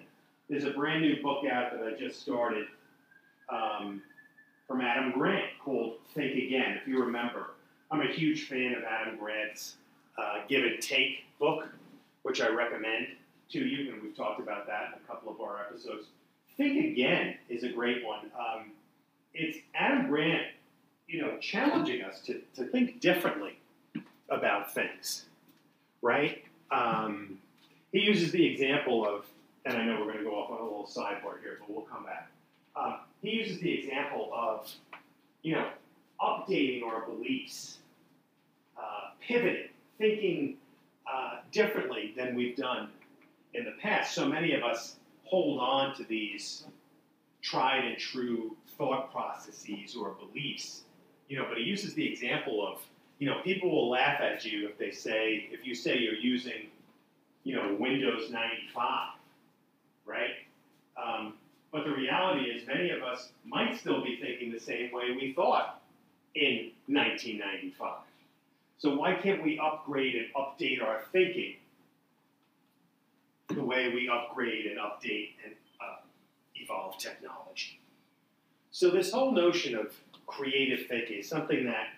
There's 0.50 0.64
a 0.64 0.72
brand 0.72 1.02
new 1.02 1.22
book 1.22 1.44
out 1.44 1.70
that 1.70 1.80
I 1.86 1.96
just 1.96 2.20
started 2.22 2.66
um, 3.48 4.02
from 4.66 4.80
Adam 4.80 5.12
Grant 5.12 5.44
called 5.64 5.98
Think 6.12 6.32
Again, 6.32 6.76
if 6.82 6.88
you 6.88 7.00
remember. 7.00 7.52
I'm 7.92 8.00
a 8.00 8.08
huge 8.08 8.48
fan 8.48 8.74
of 8.74 8.82
Adam 8.82 9.16
Grant's 9.16 9.76
uh, 10.18 10.38
Give 10.48 10.64
and 10.64 10.82
Take 10.82 11.20
book, 11.38 11.68
which 12.22 12.40
I 12.40 12.48
recommend 12.48 13.06
to 13.50 13.60
you, 13.60 13.92
and 13.92 14.02
we've 14.02 14.16
talked 14.16 14.40
about 14.40 14.66
that 14.66 14.88
in 14.88 14.94
a 15.04 15.06
couple 15.06 15.32
of 15.32 15.40
our 15.40 15.60
episodes. 15.60 16.08
Think 16.56 16.84
Again 16.84 17.36
is 17.48 17.62
a 17.62 17.68
great 17.68 18.04
one. 18.04 18.32
Um, 18.36 18.72
it's 19.32 19.56
Adam 19.76 20.08
Grant, 20.08 20.48
you 21.06 21.22
know, 21.22 21.38
challenging 21.38 22.02
us 22.02 22.22
to, 22.22 22.40
to 22.56 22.64
think 22.64 23.00
differently 23.00 23.56
about 24.28 24.74
things, 24.74 25.26
right? 26.02 26.42
Um, 26.72 27.38
he 27.92 28.00
uses 28.00 28.32
the 28.32 28.44
example 28.44 29.06
of, 29.06 29.26
and 29.64 29.76
I 29.76 29.84
know 29.84 29.98
we're 30.00 30.12
going 30.12 30.18
to 30.18 30.24
go 30.24 30.34
off 30.36 30.50
on 30.50 30.60
a 30.60 30.62
little 30.62 30.86
sidebar 30.86 31.40
here, 31.42 31.58
but 31.60 31.70
we'll 31.70 31.84
come 31.84 32.04
back. 32.04 32.30
Um, 32.76 33.00
he 33.22 33.30
uses 33.30 33.60
the 33.60 33.72
example 33.72 34.30
of, 34.32 34.70
you 35.42 35.54
know, 35.54 35.68
updating 36.20 36.82
our 36.84 37.06
beliefs, 37.06 37.78
uh, 38.78 39.10
pivoting, 39.20 39.68
thinking 39.98 40.56
uh, 41.12 41.38
differently 41.52 42.14
than 42.16 42.34
we've 42.34 42.56
done 42.56 42.88
in 43.54 43.64
the 43.64 43.72
past. 43.82 44.14
So 44.14 44.26
many 44.26 44.54
of 44.54 44.62
us 44.62 44.96
hold 45.24 45.60
on 45.60 45.94
to 45.96 46.04
these 46.04 46.64
tried 47.42 47.84
and 47.84 47.98
true 47.98 48.56
thought 48.76 49.12
processes 49.12 49.96
or 49.96 50.14
beliefs, 50.26 50.82
you 51.28 51.38
know, 51.38 51.46
but 51.48 51.58
he 51.58 51.64
uses 51.64 51.94
the 51.94 52.06
example 52.10 52.66
of, 52.66 52.80
you 53.18 53.28
know, 53.28 53.40
people 53.44 53.70
will 53.70 53.90
laugh 53.90 54.20
at 54.20 54.44
you 54.44 54.68
if 54.68 54.78
they 54.78 54.90
say, 54.90 55.48
if 55.50 55.66
you 55.66 55.74
say 55.74 55.98
you're 55.98 56.14
using, 56.14 56.68
you 57.44 57.54
know, 57.54 57.76
Windows 57.78 58.30
95, 58.30 59.19
right? 60.06 60.30
Um, 60.96 61.34
but 61.72 61.84
the 61.84 61.92
reality 61.92 62.46
is, 62.46 62.66
many 62.66 62.90
of 62.90 63.02
us 63.02 63.30
might 63.44 63.78
still 63.78 64.02
be 64.02 64.18
thinking 64.20 64.50
the 64.52 64.60
same 64.60 64.92
way 64.92 65.12
we 65.12 65.32
thought 65.32 65.82
in 66.34 66.72
1995. 66.86 67.98
So 68.78 68.96
why 68.96 69.14
can't 69.14 69.42
we 69.42 69.58
upgrade 69.58 70.14
and 70.16 70.26
update 70.34 70.82
our 70.82 71.02
thinking 71.12 71.56
the 73.48 73.62
way 73.62 73.92
we 73.92 74.08
upgrade 74.08 74.66
and 74.66 74.78
update 74.78 75.30
and 75.44 75.54
uh, 75.80 75.96
evolve 76.56 76.98
technology? 76.98 77.80
So 78.72 78.90
this 78.90 79.12
whole 79.12 79.32
notion 79.32 79.76
of 79.76 79.94
creative 80.26 80.86
thinking 80.86 81.18
is 81.18 81.28
something 81.28 81.66
that 81.66 81.88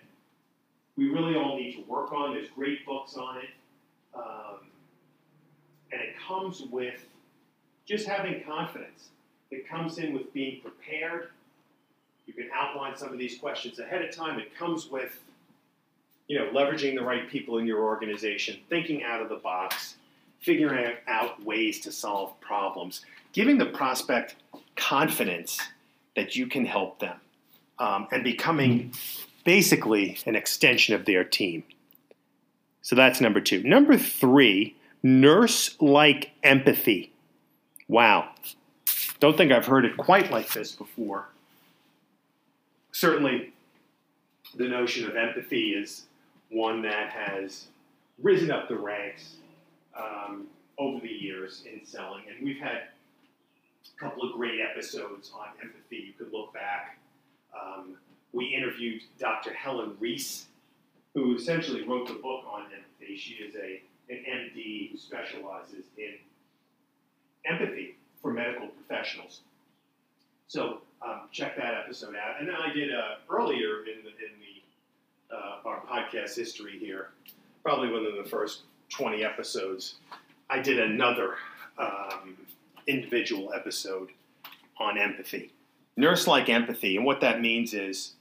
we 0.97 1.09
really 1.09 1.35
all 1.35 1.57
need 1.57 1.75
to 1.75 1.81
work 1.89 2.11
on. 2.11 2.33
There's 2.33 2.49
great 2.49 2.85
books 2.85 3.15
on 3.15 3.37
it. 3.37 3.49
Um, 4.15 4.59
and 5.91 6.01
it 6.01 6.15
comes 6.27 6.61
with 6.69 7.05
just 7.85 8.07
having 8.07 8.43
confidence. 8.43 9.09
It 9.51 9.67
comes 9.67 9.97
in 9.97 10.13
with 10.13 10.33
being 10.33 10.61
prepared. 10.61 11.29
You 12.25 12.33
can 12.33 12.49
outline 12.53 12.97
some 12.97 13.11
of 13.11 13.17
these 13.17 13.37
questions 13.37 13.79
ahead 13.79 14.01
of 14.01 14.15
time. 14.15 14.39
It 14.39 14.55
comes 14.57 14.89
with, 14.89 15.19
you 16.27 16.39
know, 16.39 16.47
leveraging 16.47 16.95
the 16.95 17.03
right 17.03 17.29
people 17.29 17.57
in 17.57 17.65
your 17.65 17.83
organization, 17.83 18.59
thinking 18.69 19.03
out 19.03 19.21
of 19.21 19.29
the 19.29 19.35
box, 19.35 19.95
figuring 20.39 20.95
out 21.07 21.43
ways 21.43 21.79
to 21.81 21.91
solve 21.91 22.39
problems, 22.41 23.05
giving 23.33 23.57
the 23.57 23.65
prospect 23.65 24.35
confidence 24.75 25.59
that 26.15 26.35
you 26.35 26.47
can 26.47 26.65
help 26.65 26.99
them, 26.99 27.17
um, 27.79 28.07
and 28.11 28.23
becoming 28.23 28.93
basically 29.43 30.17
an 30.25 30.35
extension 30.35 30.95
of 30.95 31.05
their 31.05 31.23
team. 31.23 31.63
So 32.81 32.95
that's 32.95 33.21
number 33.21 33.41
two. 33.41 33.63
Number 33.63 33.97
three, 33.97 34.75
nurse 35.01 35.75
like 35.81 36.31
empathy. 36.43 37.12
Wow. 37.87 38.29
Don't 39.19 39.37
think 39.37 39.51
I've 39.51 39.65
heard 39.65 39.85
it 39.85 39.97
quite 39.97 40.31
like 40.31 40.51
this 40.51 40.71
before. 40.71 41.29
Certainly, 42.91 43.53
the 44.55 44.67
notion 44.67 45.09
of 45.09 45.15
empathy 45.15 45.71
is 45.71 46.05
one 46.49 46.81
that 46.83 47.09
has 47.09 47.67
risen 48.21 48.51
up 48.51 48.67
the 48.67 48.77
ranks 48.77 49.35
um, 49.97 50.47
over 50.77 50.99
the 50.99 51.07
years 51.07 51.63
in 51.71 51.85
selling, 51.85 52.23
and 52.29 52.45
we've 52.45 52.59
had 52.59 52.83
a 53.95 53.99
couple 53.99 54.23
of 54.23 54.33
great 54.33 54.59
episodes 54.59 55.31
on 55.33 55.47
empathy. 55.61 56.07
You 56.07 56.13
could 56.13 56.31
look 56.31 56.53
back. 56.53 56.99
Um, 57.59 57.97
we 58.31 58.45
interviewed 58.45 59.01
Dr. 59.19 59.53
Helen 59.53 59.95
Riess, 59.99 60.45
who 61.13 61.35
essentially 61.35 61.83
wrote 61.83 62.07
the 62.07 62.15
book 62.15 62.43
on 62.51 62.63
empathy. 62.65 63.17
She 63.17 63.35
is 63.35 63.55
a 63.55 63.81
an 64.09 64.23
MD 64.29 64.91
who 64.91 64.97
specializes 64.97 65.85
in 65.97 66.15
empathy 67.45 67.95
for 68.21 68.31
medical 68.31 68.67
professionals. 68.67 69.41
So 70.47 70.81
um, 71.01 71.21
check 71.31 71.57
that 71.57 71.73
episode 71.73 72.15
out. 72.15 72.39
And 72.39 72.47
then 72.47 72.55
I 72.55 72.71
did 72.73 72.93
uh, 72.93 73.15
earlier 73.29 73.85
in 73.85 74.03
the, 74.03 74.09
in 74.09 74.33
the 74.39 75.35
uh, 75.35 75.57
our 75.65 75.81
podcast 75.81 76.35
history 76.35 76.77
here, 76.79 77.09
probably 77.63 77.89
within 77.89 78.15
the 78.21 78.29
first 78.29 78.61
20 78.89 79.23
episodes, 79.23 79.95
I 80.49 80.59
did 80.59 80.79
another 80.79 81.35
um, 81.77 82.37
individual 82.87 83.53
episode 83.53 84.09
on 84.77 84.97
empathy. 84.97 85.51
Nurse 85.97 86.27
like 86.27 86.49
empathy, 86.49 86.97
and 86.97 87.05
what 87.05 87.21
that 87.21 87.41
means 87.41 87.73
is 87.73 88.13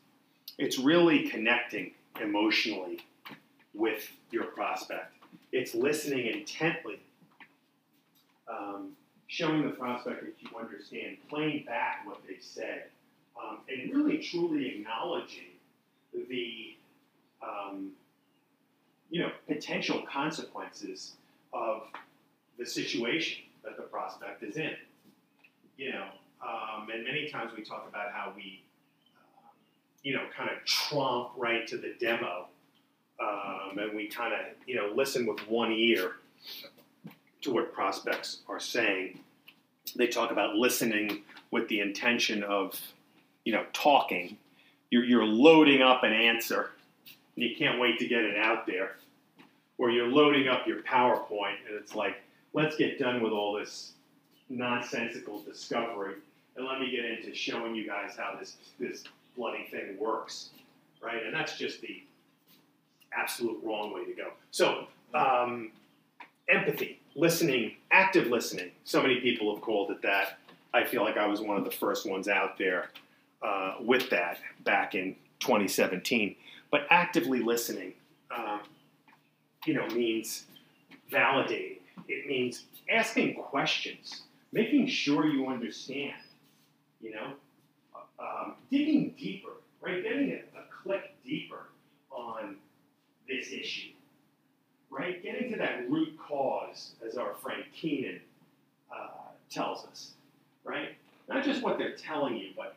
it's 0.59 0.79
really 0.79 1.29
connecting 1.29 1.93
emotionally 2.21 3.01
with 3.75 4.11
your 4.31 4.45
prospect. 4.45 5.15
It's 5.53 5.75
listening 5.75 6.27
intently, 6.27 7.01
um, 8.49 8.93
showing 9.33 9.63
the 9.63 9.71
prospect 9.71 10.21
that 10.21 10.35
you 10.39 10.59
understand, 10.59 11.17
playing 11.31 11.65
back 11.65 12.07
what 12.07 12.21
they 12.29 12.37
said, 12.41 12.85
um, 13.43 13.61
and 13.69 13.95
really 13.95 14.19
truly 14.19 14.77
acknowledging 14.77 15.53
the 16.29 16.75
um, 17.43 17.93
you 19.11 19.23
know 19.23 19.31
potential 19.49 20.03
consequences 20.11 21.13
of 21.55 21.85
the 22.59 22.67
situation 22.67 23.45
that 23.65 23.77
the 23.79 23.85
prospect 23.85 24.43
is 24.43 24.57
in. 24.57 24.77
You 25.79 25.93
know, 25.93 26.07
um, 26.47 26.89
and 26.93 27.03
many 27.03 27.31
times 27.31 27.53
we 27.57 27.65
talk 27.65 27.87
about 27.89 28.13
how 28.13 28.35
we 28.37 28.63
you 30.03 30.13
know, 30.13 30.23
kind 30.37 30.51
of 30.51 30.65
tromp 30.65 31.31
right 31.37 31.67
to 31.69 31.77
the 31.77 31.95
demo, 32.01 32.49
um, 33.21 33.79
and 33.79 33.95
we 33.95 34.09
kind 34.09 34.35
of, 34.35 34.41
you 34.67 34.75
know, 34.75 34.91
listen 34.95 35.27
with 35.27 35.39
one 35.49 35.73
ear 35.73 36.17
to 37.43 37.53
what 37.53 37.73
prospects 37.73 38.39
are 38.49 38.61
saying. 38.61 39.21
They 39.97 40.07
talk 40.07 40.31
about 40.31 40.55
listening 40.55 41.23
with 41.51 41.69
the 41.69 41.81
intention 41.81 42.43
of, 42.43 42.81
you 43.45 43.53
know, 43.53 43.65
talking. 43.73 44.39
You're, 44.91 45.05
you're 45.05 45.25
loading 45.25 45.83
up 45.83 46.03
an 46.03 46.13
answer, 46.13 46.71
and 47.37 47.45
you 47.45 47.57
can't 47.57 47.81
wait 47.81 47.99
to 47.99 48.07
get 48.07 48.25
it 48.25 48.37
out 48.37 48.67
there. 48.67 48.97
Or 49.79 49.91
you're 49.91 50.09
loading 50.09 50.49
up 50.49 50.67
your 50.67 50.83
PowerPoint, 50.83 51.57
and 51.67 51.77
it's 51.77 51.95
like, 51.95 52.17
let's 52.53 52.77
get 52.77 52.99
done 52.99 53.23
with 53.23 53.33
all 53.33 53.55
this 53.55 53.93
nonsensical 54.49 55.43
discovery, 55.43 56.15
and 56.57 56.67
let 56.67 56.81
me 56.81 56.91
get 56.91 57.05
into 57.05 57.35
showing 57.35 57.75
you 57.75 57.87
guys 57.87 58.17
how 58.17 58.37
this 58.39 58.57
this 58.79 59.05
bloody 59.37 59.67
thing 59.71 59.97
works, 59.99 60.51
right? 61.03 61.25
And 61.25 61.35
that's 61.35 61.57
just 61.57 61.81
the 61.81 62.03
absolute 63.17 63.59
wrong 63.65 63.93
way 63.93 64.05
to 64.05 64.13
go. 64.13 64.29
So, 64.51 64.87
um, 65.15 65.73
empathy, 66.49 67.01
listening, 67.15 67.77
active 67.91 68.29
listening. 68.29 68.71
So 68.85 69.03
many 69.03 69.21
people 69.21 69.55
have 69.55 69.63
called 69.63 69.91
it 69.91 70.03
that. 70.03 70.39
I 70.75 70.85
feel 70.85 71.03
like 71.03 71.17
I 71.17 71.27
was 71.27 71.41
one 71.41 71.57
of 71.57 71.65
the 71.65 71.71
first 71.71 72.09
ones 72.09 72.29
out 72.29 72.57
there 72.59 72.91
uh, 73.43 73.75
with 73.81 74.09
that 74.11 74.39
back 74.65 74.95
in 74.95 75.17
2017. 75.41 76.37
But 76.71 76.87
actively 76.91 77.41
listening, 77.41 77.93
um, 78.35 78.61
you 79.67 79.75
know, 79.75 79.87
means 79.89 80.45
validating. 81.11 81.79
It 82.09 82.27
means 82.27 82.65
asking 82.91 83.35
questions, 83.35 84.23
making 84.53 84.87
sure 84.87 85.27
you 85.27 85.47
understand. 85.49 86.15
You 87.01 87.15
know, 87.15 87.33
um, 88.19 88.55
digging 88.71 89.15
deeper, 89.19 89.51
right? 89.81 90.03
Getting 90.03 90.31
a, 90.33 90.59
a 90.59 90.63
click 90.83 91.15
deeper 91.25 91.67
on 92.11 92.57
this 93.29 93.53
issue, 93.53 93.91
right? 94.93 95.23
Getting 95.23 95.51
to 95.53 95.59
that 95.59 95.91
root 95.91 96.17
cause, 96.19 96.93
as 97.07 97.17
our 97.17 97.35
friend 97.35 97.65
Keenan 97.75 98.21
uh, 98.95 99.09
tells 99.51 99.87
us, 99.87 100.13
right? 100.65 100.91
Not 101.29 101.45
just 101.45 101.63
what 101.63 101.79
they're 101.79 101.97
telling 101.97 102.37
you, 102.37 102.51
but 102.57 102.77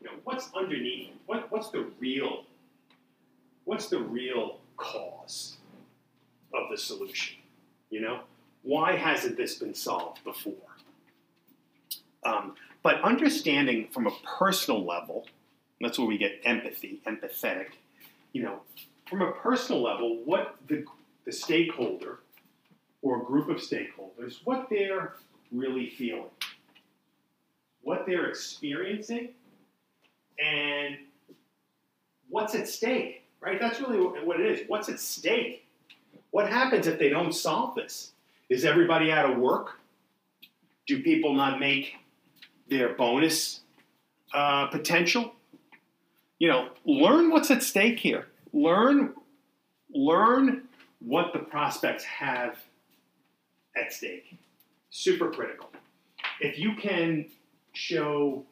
you 0.00 0.06
know 0.06 0.14
what's 0.24 0.48
underneath. 0.54 1.10
What, 1.26 1.50
what's 1.50 1.70
the 1.70 1.86
real? 1.98 2.44
What's 3.64 3.88
the 3.88 3.98
real 3.98 4.58
cause 4.76 5.56
of 6.54 6.70
the 6.70 6.78
solution? 6.78 7.38
You 7.90 8.00
know, 8.02 8.20
why 8.62 8.96
hasn't 8.96 9.36
this 9.36 9.56
been 9.56 9.74
solved 9.74 10.22
before? 10.24 10.54
Um, 12.24 12.54
but 12.82 13.02
understanding 13.02 13.88
from 13.92 14.06
a 14.06 14.12
personal 14.38 14.84
level, 14.84 15.26
that's 15.80 15.98
where 15.98 16.06
we 16.06 16.18
get 16.18 16.40
empathy, 16.44 17.00
empathetic. 17.06 17.72
You 18.32 18.42
know, 18.44 18.60
from 19.08 19.22
a 19.22 19.32
personal 19.32 19.82
level, 19.82 20.18
what 20.24 20.56
the, 20.68 20.84
the 21.28 21.32
stakeholder 21.34 22.20
or 23.02 23.22
group 23.22 23.50
of 23.50 23.58
stakeholders, 23.58 24.38
what 24.44 24.66
they're 24.70 25.16
really 25.52 25.90
feeling, 25.90 26.30
what 27.82 28.06
they're 28.06 28.30
experiencing, 28.30 29.28
and 30.42 30.96
what's 32.30 32.54
at 32.54 32.66
stake, 32.66 33.24
right? 33.42 33.60
That's 33.60 33.78
really 33.78 33.98
what 33.98 34.40
it 34.40 34.46
is. 34.46 34.66
What's 34.68 34.88
at 34.88 35.00
stake? 35.00 35.66
What 36.30 36.48
happens 36.48 36.86
if 36.86 36.98
they 36.98 37.10
don't 37.10 37.32
solve 37.32 37.74
this? 37.74 38.12
Is 38.48 38.64
everybody 38.64 39.12
out 39.12 39.30
of 39.30 39.36
work? 39.36 39.80
Do 40.86 41.02
people 41.02 41.34
not 41.34 41.60
make 41.60 41.96
their 42.70 42.94
bonus 42.94 43.60
uh, 44.32 44.68
potential? 44.68 45.34
You 46.38 46.48
know, 46.48 46.68
learn 46.86 47.30
what's 47.30 47.50
at 47.50 47.62
stake 47.62 48.00
here. 48.00 48.28
Learn, 48.54 49.12
learn 49.92 50.67
what 51.00 51.32
the 51.32 51.38
prospects 51.38 52.04
have 52.04 52.56
at 53.76 53.92
stake. 53.92 54.36
Super 54.90 55.30
critical. 55.30 55.70
If 56.40 56.58
you 56.58 56.74
can 56.74 57.26
show 57.72 58.44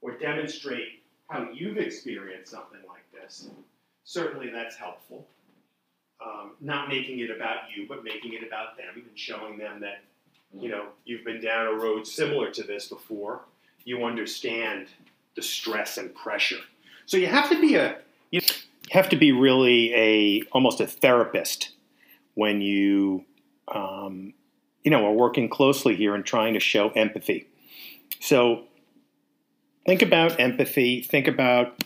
or 0.00 0.18
demonstrate 0.18 1.02
how 1.28 1.48
you've 1.52 1.78
experienced 1.78 2.50
something 2.50 2.80
like 2.88 3.04
this, 3.12 3.48
certainly 4.04 4.50
that's 4.50 4.76
helpful. 4.76 5.26
Um, 6.24 6.52
not 6.60 6.88
making 6.88 7.18
it 7.20 7.30
about 7.30 7.70
you, 7.74 7.86
but 7.88 8.04
making 8.04 8.34
it 8.34 8.46
about 8.46 8.76
them 8.76 8.94
and 8.94 9.18
showing 9.18 9.58
them 9.58 9.80
that 9.80 10.02
you 10.52 10.68
know 10.68 10.86
you've 11.04 11.24
been 11.24 11.40
down 11.40 11.66
a 11.66 11.72
road 11.72 12.06
similar 12.06 12.50
to 12.50 12.62
this 12.62 12.88
before. 12.88 13.40
You 13.84 14.04
understand 14.04 14.86
the 15.34 15.42
stress 15.42 15.98
and 15.98 16.14
pressure. 16.14 16.60
So 17.06 17.16
you 17.16 17.26
have 17.26 17.48
to 17.50 17.60
be 17.60 17.74
a 17.74 17.98
you 18.30 18.40
have 18.92 19.08
to 19.08 19.16
be 19.16 19.32
really 19.32 19.92
a 19.94 20.42
almost 20.52 20.80
a 20.80 20.86
therapist 20.86 21.70
when 22.34 22.60
you 22.60 23.24
um, 23.74 24.34
you 24.84 24.90
know 24.90 25.06
are 25.06 25.12
working 25.12 25.48
closely 25.48 25.96
here 25.96 26.14
and 26.14 26.24
trying 26.24 26.54
to 26.54 26.60
show 26.60 26.90
empathy. 26.90 27.48
So 28.20 28.64
think 29.86 30.02
about 30.02 30.38
empathy. 30.38 31.02
Think 31.02 31.26
about 31.26 31.82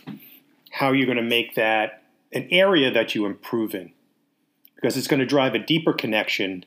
how 0.71 0.91
you're 0.91 1.05
going 1.05 1.17
to 1.17 1.23
make 1.23 1.55
that 1.55 2.03
an 2.33 2.47
area 2.51 2.91
that 2.91 3.15
you 3.15 3.25
improve 3.25 3.73
in 3.73 3.93
because 4.75 4.97
it's 4.97 5.07
going 5.07 5.19
to 5.21 5.25
drive 5.25 5.55
a 5.55 5.59
deeper 5.59 5.93
connection 5.93 6.65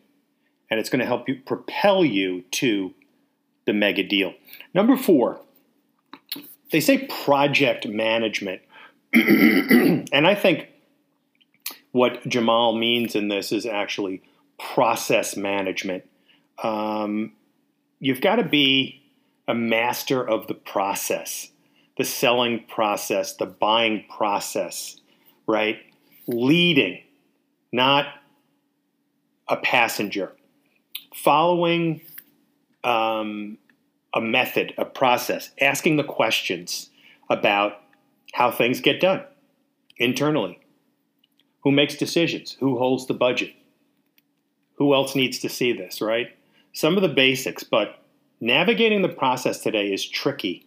and 0.71 0.81
it's 0.81 0.89
going 0.89 1.01
to 1.01 1.07
help 1.07 1.29
you 1.29 1.37
propel 1.45 2.05
you 2.05 2.43
to 2.53 2.95
the 3.67 3.73
mega 3.73 4.03
deal. 4.03 4.35
Number 4.73 4.97
four, 4.97 5.41
they 6.73 6.81
say 6.81 7.07
project 7.07 7.87
management. 7.87 8.63
and 9.13 10.27
I 10.27 10.35
think 10.35 10.69
what 11.93 12.27
Jamal 12.29 12.77
means 12.77 13.15
in 13.15 13.29
this 13.29 13.53
is 13.53 13.67
actually 13.67 14.23
process 14.59 15.37
management. 15.37 16.05
Um, 16.63 17.33
you've 17.99 18.21
got 18.21 18.37
to 18.37 18.45
be 18.45 19.03
a 19.49 19.55
master 19.55 20.27
of 20.27 20.47
the 20.47 20.55
process, 20.55 21.51
the 21.99 22.05
selling 22.05 22.65
process, 22.69 23.35
the 23.35 23.47
buying 23.47 24.05
process, 24.09 25.01
right? 25.47 25.79
Leading 26.27 27.01
not 27.73 28.07
a 29.49 29.57
passenger. 29.57 30.33
Following 31.15 32.01
um, 32.85 33.59
a 34.15 34.21
method, 34.21 34.75
a 34.79 34.85
process, 34.85 35.51
asking 35.61 35.97
the 35.97 36.05
questions 36.05 36.91
about 37.29 37.81
how 38.33 38.51
things 38.51 38.81
get 38.81 39.01
done 39.01 39.25
internally. 39.97 40.61
Who 41.63 41.73
makes 41.73 41.95
decisions? 41.95 42.57
Who 42.61 42.79
holds 42.79 43.07
the 43.07 43.15
budget? 43.15 43.55
Who 44.75 44.95
else 44.95 45.15
needs 45.15 45.39
to 45.41 45.49
see 45.49 45.73
this, 45.73 46.01
right? 46.01 46.29
Some 46.73 46.97
of 46.97 47.03
the 47.03 47.09
basics, 47.09 47.63
but 47.65 48.03
navigating 48.41 49.03
the 49.03 49.09
process 49.09 49.61
today 49.61 49.93
is 49.93 50.09
tricky. 50.09 50.67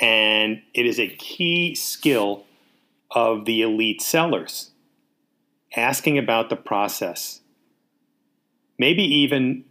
And 0.00 0.62
it 0.74 0.86
is 0.86 1.00
a 1.00 1.08
key 1.08 1.74
skill 1.74 2.44
of 3.10 3.46
the 3.46 3.62
elite 3.62 4.02
sellers 4.02 4.70
asking 5.76 6.18
about 6.18 6.50
the 6.50 6.56
process, 6.56 7.40
maybe 8.78 9.02
even 9.02 9.64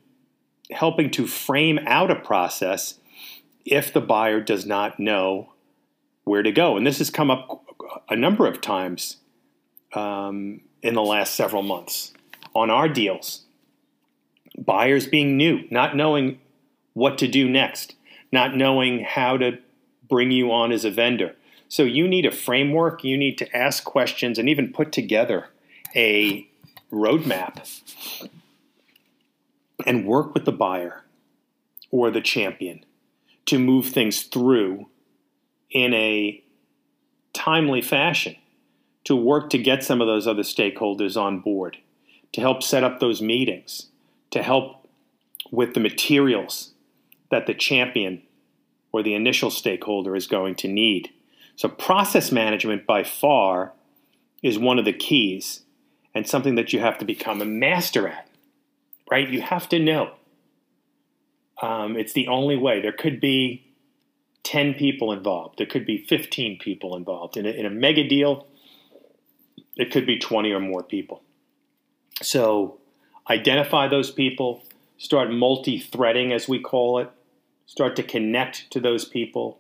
helping 0.72 1.10
to 1.12 1.28
frame 1.28 1.80
out 1.86 2.12
a 2.12 2.16
process 2.16 2.96
if 3.66 3.94
the 3.94 4.02
buyer 4.02 4.42
does 4.42 4.66
not 4.66 5.00
know 5.00 5.54
where 6.28 6.44
to 6.44 6.52
go. 6.52 6.78
And 6.78 6.86
this 6.86 6.98
has 7.00 7.10
come 7.10 7.32
up 7.32 7.66
a 8.10 8.16
number 8.16 8.46
of 8.46 8.62
times 8.62 9.18
um, 9.94 10.62
in 10.82 10.94
the 10.94 11.02
last 11.02 11.36
several 11.36 11.64
months 11.64 12.14
on 12.54 12.70
our 12.70 12.90
deals. 12.90 13.44
Buyers 14.58 15.08
being 15.08 15.38
new, 15.38 15.64
not 15.72 15.96
knowing 15.96 16.40
what 16.94 17.18
to 17.20 17.28
do 17.28 17.48
next, 17.48 17.96
not 18.32 18.56
knowing 18.56 19.04
how 19.04 19.38
to 19.38 19.60
bring 20.10 20.32
you 20.32 20.52
on 20.52 20.72
as 20.72 20.84
a 20.84 20.92
vendor. 20.92 21.36
So 21.70 21.84
you 21.84 22.08
need 22.08 22.26
a 22.26 22.32
framework, 22.32 23.04
you 23.04 23.18
need 23.18 23.38
to 23.40 23.56
ask 23.56 23.84
questions 23.84 24.40
and 24.40 24.50
even 24.50 24.74
put 24.74 24.92
together 24.92 25.50
a 25.96 26.48
roadmap 26.92 27.82
and 29.86 30.06
work 30.06 30.34
with 30.34 30.46
the 30.46 30.52
buyer 30.52 31.04
or 31.92 32.10
the 32.10 32.22
champion 32.22 32.84
to 33.46 33.60
move 33.60 33.88
things 33.88 34.24
through 34.24 34.88
in 35.70 35.94
a 35.94 36.44
timely 37.34 37.82
fashion 37.82 38.36
to 39.04 39.16
work 39.16 39.50
to 39.50 39.58
get 39.58 39.84
some 39.84 40.02
of 40.02 40.08
those 40.08 40.28
other 40.28 40.44
stakeholders 40.44 41.16
on 41.16 41.40
board, 41.40 41.78
to 42.34 42.42
help 42.42 42.62
set 42.62 42.84
up 42.84 43.00
those 43.00 43.22
meetings, 43.22 43.88
to 44.32 44.44
help 44.44 44.88
with 45.52 45.74
the 45.74 45.80
materials 45.80 46.72
that 47.32 47.48
the 47.48 47.54
champion 47.54 48.22
or 48.92 49.04
the 49.04 49.14
initial 49.14 49.50
stakeholder 49.50 50.16
is 50.16 50.28
going 50.28 50.56
to 50.56 50.68
need. 50.68 51.10
So, 51.56 51.70
process 51.70 52.32
management 52.32 52.86
by 52.86 53.04
far 53.04 53.74
is 54.44 54.60
one 54.60 54.80
of 54.80 54.86
the 54.86 54.94
keys 54.94 55.62
and 56.14 56.28
something 56.28 56.56
that 56.56 56.74
you 56.74 56.80
have 56.80 56.98
to 56.98 57.06
become 57.06 57.42
a 57.42 57.46
master 57.46 58.08
at, 58.08 58.28
right? 59.10 59.30
You 59.30 59.42
have 59.42 59.70
to 59.70 59.80
know. 59.80 60.14
Um, 61.62 61.96
it's 61.96 62.14
the 62.14 62.28
only 62.28 62.56
way. 62.56 62.82
There 62.82 62.92
could 62.92 63.20
be 63.20 63.67
10 64.48 64.76
people 64.76 65.12
involved. 65.12 65.58
There 65.58 65.68
could 65.68 65.86
be 65.86 65.98
15 65.98 66.60
people 66.60 66.96
involved. 66.96 67.36
In 67.36 67.46
a, 67.46 67.50
in 67.50 67.66
a 67.66 67.70
mega 67.70 68.08
deal, 68.08 68.48
it 69.76 69.92
could 69.92 70.06
be 70.06 70.18
20 70.18 70.54
or 70.54 70.62
more 70.62 70.84
people. 70.84 71.22
So 72.22 72.80
identify 73.30 73.90
those 73.90 74.10
people, 74.10 74.64
start 74.98 75.34
multi 75.34 75.78
threading, 75.78 76.32
as 76.32 76.48
we 76.48 76.62
call 76.62 76.98
it, 76.98 77.12
start 77.66 77.98
to 77.98 78.04
connect 78.04 78.72
to 78.72 78.80
those 78.80 79.04
people, 79.04 79.60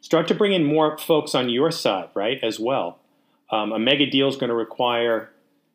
start 0.00 0.26
to 0.28 0.34
bring 0.34 0.54
in 0.54 0.64
more 0.64 0.96
folks 0.96 1.34
on 1.34 1.50
your 1.50 1.70
side, 1.70 2.08
right, 2.14 2.42
as 2.42 2.58
well. 2.58 3.00
Um, 3.50 3.72
a 3.72 3.78
mega 3.78 4.06
deal 4.08 4.28
is 4.28 4.36
going 4.36 4.48
to 4.48 4.56
require 4.56 5.32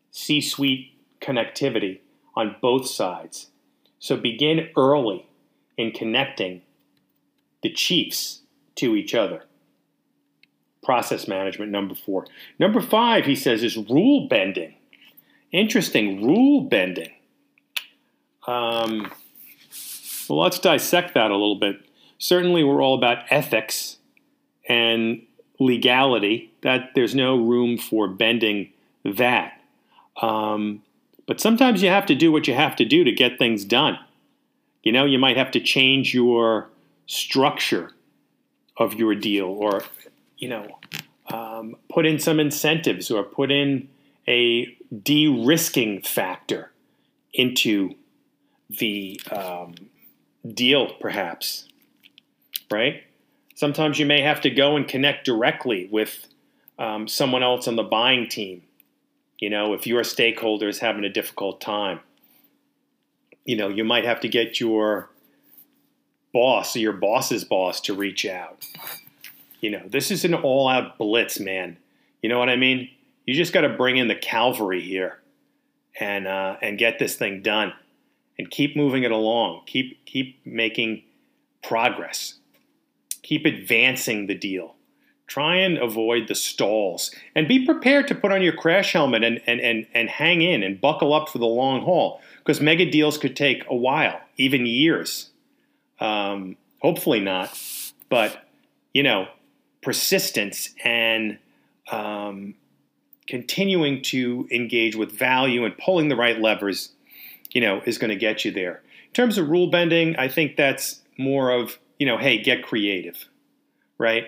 C 0.10 0.42
suite 0.42 0.92
connectivity 1.22 2.00
on 2.36 2.56
both 2.64 2.88
sides. 2.88 3.52
So 4.00 4.18
begin 4.18 4.70
early 4.76 5.28
in 5.78 5.92
connecting 5.92 6.64
the 7.62 7.72
chiefs 7.72 8.42
to 8.76 8.96
each 8.96 9.14
other. 9.14 9.44
Process 10.84 11.28
management, 11.28 11.72
number 11.72 11.96
four. 11.96 12.26
Number 12.58 12.82
five, 12.82 13.26
he 13.26 13.36
says, 13.36 13.64
is 13.64 13.78
rule 13.78 14.28
bending. 14.28 14.76
Interesting, 15.52 16.26
rule 16.26 16.62
bending. 16.62 17.12
Um, 18.48 19.12
well, 20.30 20.40
let's 20.40 20.60
dissect 20.60 21.14
that 21.16 21.32
a 21.32 21.36
little 21.36 21.60
bit. 21.60 21.82
Certainly, 22.18 22.64
we're 22.64 22.82
all 22.82 22.96
about 22.96 23.26
ethics 23.30 23.98
and 24.68 25.22
legality. 25.60 26.52
That 26.62 26.92
there's 26.96 27.16
no 27.16 27.36
room 27.38 27.78
for 27.78 28.08
bending 28.08 28.72
that. 29.04 29.60
Um, 30.22 30.84
but 31.26 31.40
sometimes 31.40 31.82
you 31.82 31.90
have 31.90 32.06
to 32.08 32.16
do 32.16 32.32
what 32.32 32.48
you 32.48 32.54
have 32.54 32.76
to 32.78 32.86
do 32.86 33.04
to 33.04 33.12
get 33.12 33.38
things 33.38 33.66
done. 33.66 33.98
You 34.84 34.92
know, 34.92 35.06
you 35.06 35.20
might 35.20 35.38
have 35.38 35.52
to 35.52 35.60
change 35.60 36.14
your 36.14 36.70
structure 37.10 37.90
of 38.78 38.94
your 38.94 39.16
deal 39.16 39.48
or, 39.48 39.82
you 40.38 40.48
know, 40.48 40.68
um, 41.32 41.76
put 41.90 42.06
in 42.06 42.20
some 42.20 42.40
incentives 42.40 43.10
or 43.10 43.24
put 43.24 43.52
in 43.52 43.90
a 44.28 44.78
de 45.04 45.28
risking 45.28 46.04
factor 46.04 46.72
into 47.34 47.96
the 48.70 49.20
um, 49.32 49.74
deal, 50.54 50.94
perhaps. 51.00 51.68
Right? 52.70 53.04
Sometimes 53.56 53.98
you 53.98 54.06
may 54.06 54.22
have 54.22 54.42
to 54.42 54.52
go 54.52 54.76
and 54.76 54.88
connect 54.88 55.26
directly 55.26 55.90
with 55.92 56.28
um, 56.78 57.08
someone 57.08 57.42
else 57.42 57.68
on 57.68 57.76
the 57.76 57.84
buying 57.84 58.30
team. 58.30 58.62
You 59.40 59.50
know, 59.50 59.74
if 59.74 59.88
your 59.88 60.04
stakeholder 60.04 60.68
is 60.68 60.78
having 60.78 61.04
a 61.04 61.10
difficult 61.10 61.60
time, 61.60 62.02
you 63.46 63.56
know, 63.56 63.68
you 63.68 63.84
might 63.84 64.06
have 64.06 64.20
to 64.20 64.28
get 64.28 64.60
your 64.60 65.10
boss 66.34 66.76
or 66.76 66.80
your 66.80 66.94
boss's 66.94 67.44
boss 67.44 67.82
to 67.82 67.94
reach 67.94 68.26
out. 68.26 68.66
You 69.62 69.72
know, 69.72 69.82
this 69.86 70.12
is 70.12 70.26
an 70.26 70.34
all 70.34 70.68
out 70.68 70.98
blitz, 70.98 71.40
man. 71.40 71.78
You 72.22 72.30
know 72.30 72.40
what 72.40 72.50
I 72.50 72.56
mean? 72.56 72.90
You 73.26 73.34
just 73.36 73.54
got 73.54 73.62
to 73.62 73.70
bring 73.70 73.98
in 73.98 74.08
the 74.08 74.16
cavalry 74.16 74.82
here 74.82 75.20
and 76.00 76.28
uh, 76.28 76.58
and 76.62 76.78
get 76.78 77.00
this 77.00 77.16
thing 77.16 77.42
done 77.42 77.74
and 78.38 78.50
keep 78.50 78.76
moving 78.76 79.04
it 79.04 79.12
along. 79.12 79.62
Keep 79.66 80.06
keep 80.06 80.40
making 80.46 81.04
progress. 81.62 82.36
Keep 83.22 83.46
advancing 83.46 84.28
the 84.28 84.36
deal. 84.36 84.76
Try 85.28 85.58
and 85.58 85.78
avoid 85.78 86.28
the 86.28 86.34
stalls 86.34 87.14
and 87.36 87.48
be 87.48 87.64
prepared 87.64 88.08
to 88.08 88.16
put 88.16 88.32
on 88.32 88.42
your 88.42 88.54
crash 88.54 88.94
helmet 88.94 89.24
and, 89.24 89.40
and, 89.46 89.62
and, 89.62 89.86
and 89.94 90.10
hang 90.10 90.42
in 90.42 90.64
and 90.64 90.82
buckle 90.82 91.14
up 91.14 91.30
for 91.30 91.38
the 91.38 91.46
long 91.46 91.84
haul 91.84 92.20
because 92.40 92.60
mega 92.60 92.90
deals 92.90 93.20
could 93.20 93.36
take 93.36 93.64
a 93.70 93.76
while, 93.76 94.20
even 94.38 94.66
years. 94.66 95.29
Um, 96.00 96.56
hopefully 96.80 97.20
not, 97.20 97.58
but 98.10 98.48
you 98.94 99.04
know, 99.04 99.28
persistence 99.82 100.74
and 100.84 101.38
um, 101.92 102.56
continuing 103.28 104.02
to 104.02 104.48
engage 104.52 104.96
with 104.96 105.12
value 105.12 105.66
and 105.66 105.78
pulling 105.78 106.10
the 106.10 106.16
right 106.16 106.40
levers, 106.40 106.92
you 107.52 107.62
know, 107.62 107.82
is 107.86 107.98
going 107.98 108.10
to 108.10 108.16
get 108.16 108.46
you 108.46 108.52
there. 108.52 108.82
In 109.08 109.14
terms 109.14 109.38
of 109.38 109.50
rule 109.50 109.70
bending, 109.70 110.16
I 110.16 110.28
think 110.28 110.56
that's 110.56 111.02
more 111.18 111.52
of 111.52 111.78
you 112.00 112.06
know, 112.06 112.18
hey, 112.18 112.42
get 112.42 112.64
creative, 112.64 113.28
right? 113.98 114.28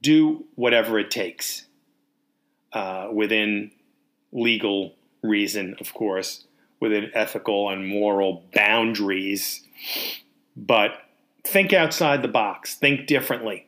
Do 0.00 0.46
whatever 0.56 0.98
it 0.98 1.10
takes 1.10 1.66
uh, 2.72 3.08
within 3.12 3.70
legal 4.32 4.94
reason, 5.22 5.76
of 5.78 5.92
course, 5.92 6.44
within 6.80 7.10
ethical 7.14 7.68
and 7.68 7.86
moral 7.86 8.42
boundaries 8.54 9.62
but 10.56 11.02
think 11.44 11.72
outside 11.72 12.22
the 12.22 12.28
box, 12.28 12.74
think 12.74 13.06
differently. 13.06 13.66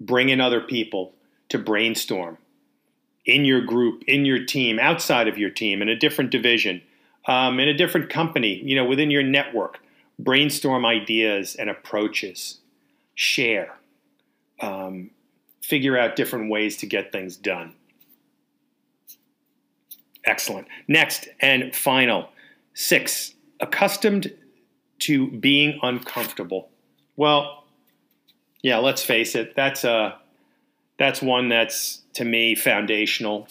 Bring 0.00 0.28
in 0.28 0.40
other 0.40 0.60
people 0.60 1.14
to 1.48 1.58
brainstorm 1.58 2.38
in 3.24 3.44
your 3.44 3.62
group, 3.62 4.02
in 4.06 4.24
your 4.24 4.44
team, 4.44 4.78
outside 4.78 5.28
of 5.28 5.38
your 5.38 5.50
team, 5.50 5.80
in 5.80 5.88
a 5.88 5.96
different 5.96 6.30
division, 6.30 6.82
um, 7.26 7.58
in 7.58 7.68
a 7.68 7.74
different 7.74 8.10
company, 8.10 8.60
you 8.62 8.76
know, 8.76 8.84
within 8.84 9.10
your 9.10 9.22
network. 9.22 9.80
Brainstorm 10.18 10.84
ideas 10.84 11.56
and 11.56 11.70
approaches. 11.70 12.58
Share. 13.14 13.74
Um, 14.60 15.10
figure 15.62 15.98
out 15.98 16.16
different 16.16 16.50
ways 16.50 16.76
to 16.78 16.86
get 16.86 17.10
things 17.10 17.36
done. 17.36 17.74
Excellent. 20.24 20.68
Next 20.88 21.28
and 21.40 21.74
final, 21.74 22.28
six, 22.74 23.34
accustomed 23.60 24.32
to 25.04 25.30
being 25.30 25.78
uncomfortable. 25.82 26.70
Well, 27.16 27.64
yeah, 28.62 28.78
let's 28.78 29.04
face 29.04 29.34
it. 29.34 29.54
That's 29.54 29.84
a 29.84 30.18
that's 30.98 31.20
one 31.20 31.48
that's 31.48 32.02
to 32.14 32.24
me 32.24 32.54
foundational. 32.54 33.48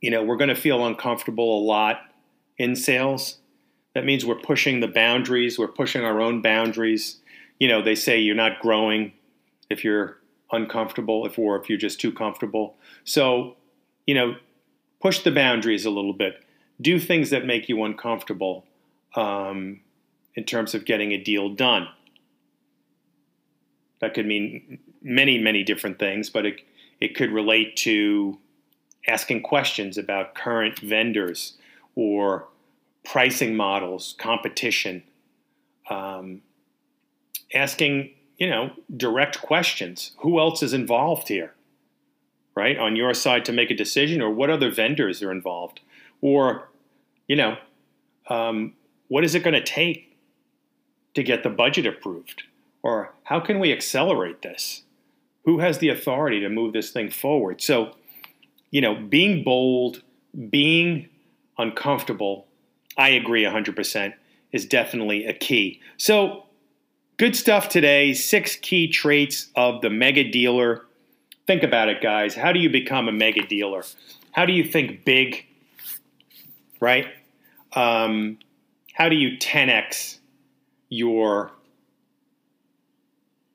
You 0.00 0.10
know, 0.10 0.24
we're 0.24 0.36
going 0.36 0.48
to 0.48 0.56
feel 0.56 0.84
uncomfortable 0.84 1.58
a 1.58 1.62
lot 1.62 2.00
in 2.56 2.74
sales. 2.74 3.38
That 3.94 4.04
means 4.04 4.26
we're 4.26 4.40
pushing 4.40 4.80
the 4.80 4.88
boundaries, 4.88 5.58
we're 5.58 5.68
pushing 5.68 6.04
our 6.04 6.20
own 6.20 6.42
boundaries. 6.42 7.18
You 7.60 7.68
know, 7.68 7.82
they 7.82 7.94
say 7.94 8.18
you're 8.18 8.34
not 8.34 8.60
growing 8.60 9.12
if 9.70 9.84
you're 9.84 10.18
uncomfortable, 10.50 11.26
if 11.26 11.38
or 11.38 11.60
if 11.60 11.68
you're 11.68 11.78
just 11.78 12.00
too 12.00 12.12
comfortable. 12.12 12.76
So, 13.04 13.56
you 14.06 14.14
know, 14.14 14.36
push 15.00 15.20
the 15.20 15.30
boundaries 15.30 15.84
a 15.84 15.90
little 15.90 16.12
bit. 16.12 16.44
Do 16.80 16.98
things 16.98 17.30
that 17.30 17.44
make 17.44 17.68
you 17.68 17.84
uncomfortable. 17.84 18.64
Um, 19.14 19.80
in 20.38 20.44
terms 20.44 20.72
of 20.72 20.84
getting 20.84 21.10
a 21.10 21.18
deal 21.18 21.48
done. 21.48 21.88
That 24.00 24.14
could 24.14 24.24
mean 24.24 24.78
many, 25.02 25.36
many 25.36 25.64
different 25.64 25.98
things, 25.98 26.30
but 26.30 26.46
it, 26.46 26.60
it 27.00 27.16
could 27.16 27.32
relate 27.32 27.74
to 27.78 28.38
asking 29.08 29.42
questions 29.42 29.98
about 29.98 30.36
current 30.36 30.78
vendors 30.78 31.54
or 31.96 32.46
pricing 33.04 33.56
models, 33.56 34.14
competition, 34.16 35.02
um, 35.90 36.40
asking, 37.52 38.10
you 38.36 38.48
know, 38.48 38.70
direct 38.96 39.42
questions. 39.42 40.12
Who 40.18 40.38
else 40.38 40.62
is 40.62 40.72
involved 40.72 41.26
here? 41.26 41.52
Right? 42.54 42.78
On 42.78 42.94
your 42.94 43.12
side 43.12 43.44
to 43.46 43.52
make 43.52 43.72
a 43.72 43.76
decision, 43.76 44.22
or 44.22 44.30
what 44.30 44.50
other 44.50 44.70
vendors 44.70 45.20
are 45.20 45.32
involved? 45.32 45.80
Or, 46.20 46.68
you 47.26 47.34
know, 47.34 47.56
um, 48.28 48.74
what 49.08 49.24
is 49.24 49.34
it 49.34 49.42
going 49.42 49.54
to 49.54 49.64
take 49.64 50.07
to 51.18 51.24
get 51.24 51.42
the 51.42 51.50
budget 51.50 51.84
approved? 51.84 52.44
Or 52.80 53.12
how 53.24 53.40
can 53.40 53.58
we 53.58 53.72
accelerate 53.72 54.42
this? 54.42 54.82
Who 55.44 55.58
has 55.58 55.78
the 55.78 55.88
authority 55.88 56.38
to 56.40 56.48
move 56.48 56.72
this 56.72 56.90
thing 56.90 57.10
forward? 57.10 57.60
So, 57.60 57.96
you 58.70 58.80
know, 58.80 58.94
being 58.94 59.42
bold, 59.42 60.02
being 60.48 61.08
uncomfortable, 61.58 62.46
I 62.96 63.08
agree 63.08 63.42
100%, 63.42 64.14
is 64.52 64.64
definitely 64.64 65.26
a 65.26 65.32
key. 65.32 65.80
So, 65.96 66.44
good 67.16 67.34
stuff 67.34 67.68
today. 67.68 68.14
Six 68.14 68.54
key 68.54 68.86
traits 68.86 69.48
of 69.56 69.80
the 69.82 69.90
mega 69.90 70.22
dealer. 70.30 70.84
Think 71.48 71.64
about 71.64 71.88
it, 71.88 72.00
guys. 72.00 72.36
How 72.36 72.52
do 72.52 72.60
you 72.60 72.70
become 72.70 73.08
a 73.08 73.12
mega 73.12 73.44
dealer? 73.44 73.82
How 74.30 74.46
do 74.46 74.52
you 74.52 74.62
think 74.62 75.04
big? 75.04 75.46
Right? 76.78 77.08
Um, 77.72 78.38
how 78.94 79.08
do 79.08 79.16
you 79.16 79.36
10x 79.36 80.17
your 80.88 81.52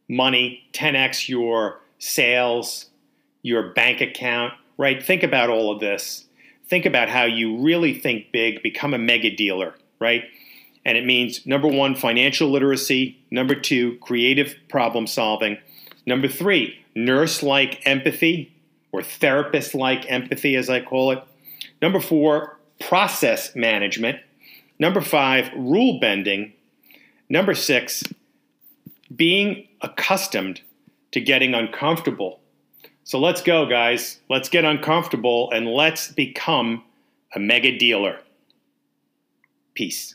money, 0.07 0.63
10x 0.73 1.27
your 1.27 1.79
sales, 1.99 2.89
your 3.41 3.73
bank 3.73 4.01
account, 4.01 4.53
right? 4.77 5.03
Think 5.03 5.23
about 5.23 5.49
all 5.49 5.71
of 5.71 5.79
this. 5.79 6.25
Think 6.67 6.85
about 6.85 7.09
how 7.09 7.25
you 7.25 7.57
really 7.57 7.93
think 7.93 8.31
big, 8.31 8.63
become 8.63 8.93
a 8.93 8.97
mega 8.97 9.35
dealer, 9.35 9.75
right? 9.99 10.23
And 10.85 10.97
it 10.97 11.05
means 11.05 11.45
number 11.45 11.67
one, 11.67 11.95
financial 11.95 12.49
literacy. 12.49 13.17
Number 13.31 13.55
two, 13.55 13.97
creative 13.99 14.55
problem 14.69 15.07
solving. 15.07 15.57
Number 16.05 16.27
three, 16.27 16.79
nurse 16.95 17.41
like 17.41 17.81
empathy 17.85 18.53
or 18.91 19.01
therapist 19.01 19.73
like 19.73 20.09
empathy, 20.11 20.55
as 20.55 20.69
I 20.69 20.81
call 20.81 21.11
it. 21.11 21.23
Number 21.81 21.99
four, 21.99 22.57
process 22.79 23.55
management. 23.55 24.19
Number 24.79 25.01
five, 25.01 25.49
rule 25.55 25.99
bending. 25.99 26.53
Number 27.33 27.55
six, 27.55 28.03
being 29.15 29.67
accustomed 29.81 30.61
to 31.13 31.19
getting 31.19 31.55
uncomfortable. 31.55 32.39
So 33.05 33.19
let's 33.19 33.41
go, 33.41 33.65
guys. 33.65 34.19
Let's 34.29 34.49
get 34.49 34.65
uncomfortable 34.65 35.49
and 35.49 35.67
let's 35.67 36.11
become 36.11 36.83
a 37.33 37.39
mega 37.39 37.75
dealer. 37.75 38.19
Peace. 39.73 40.13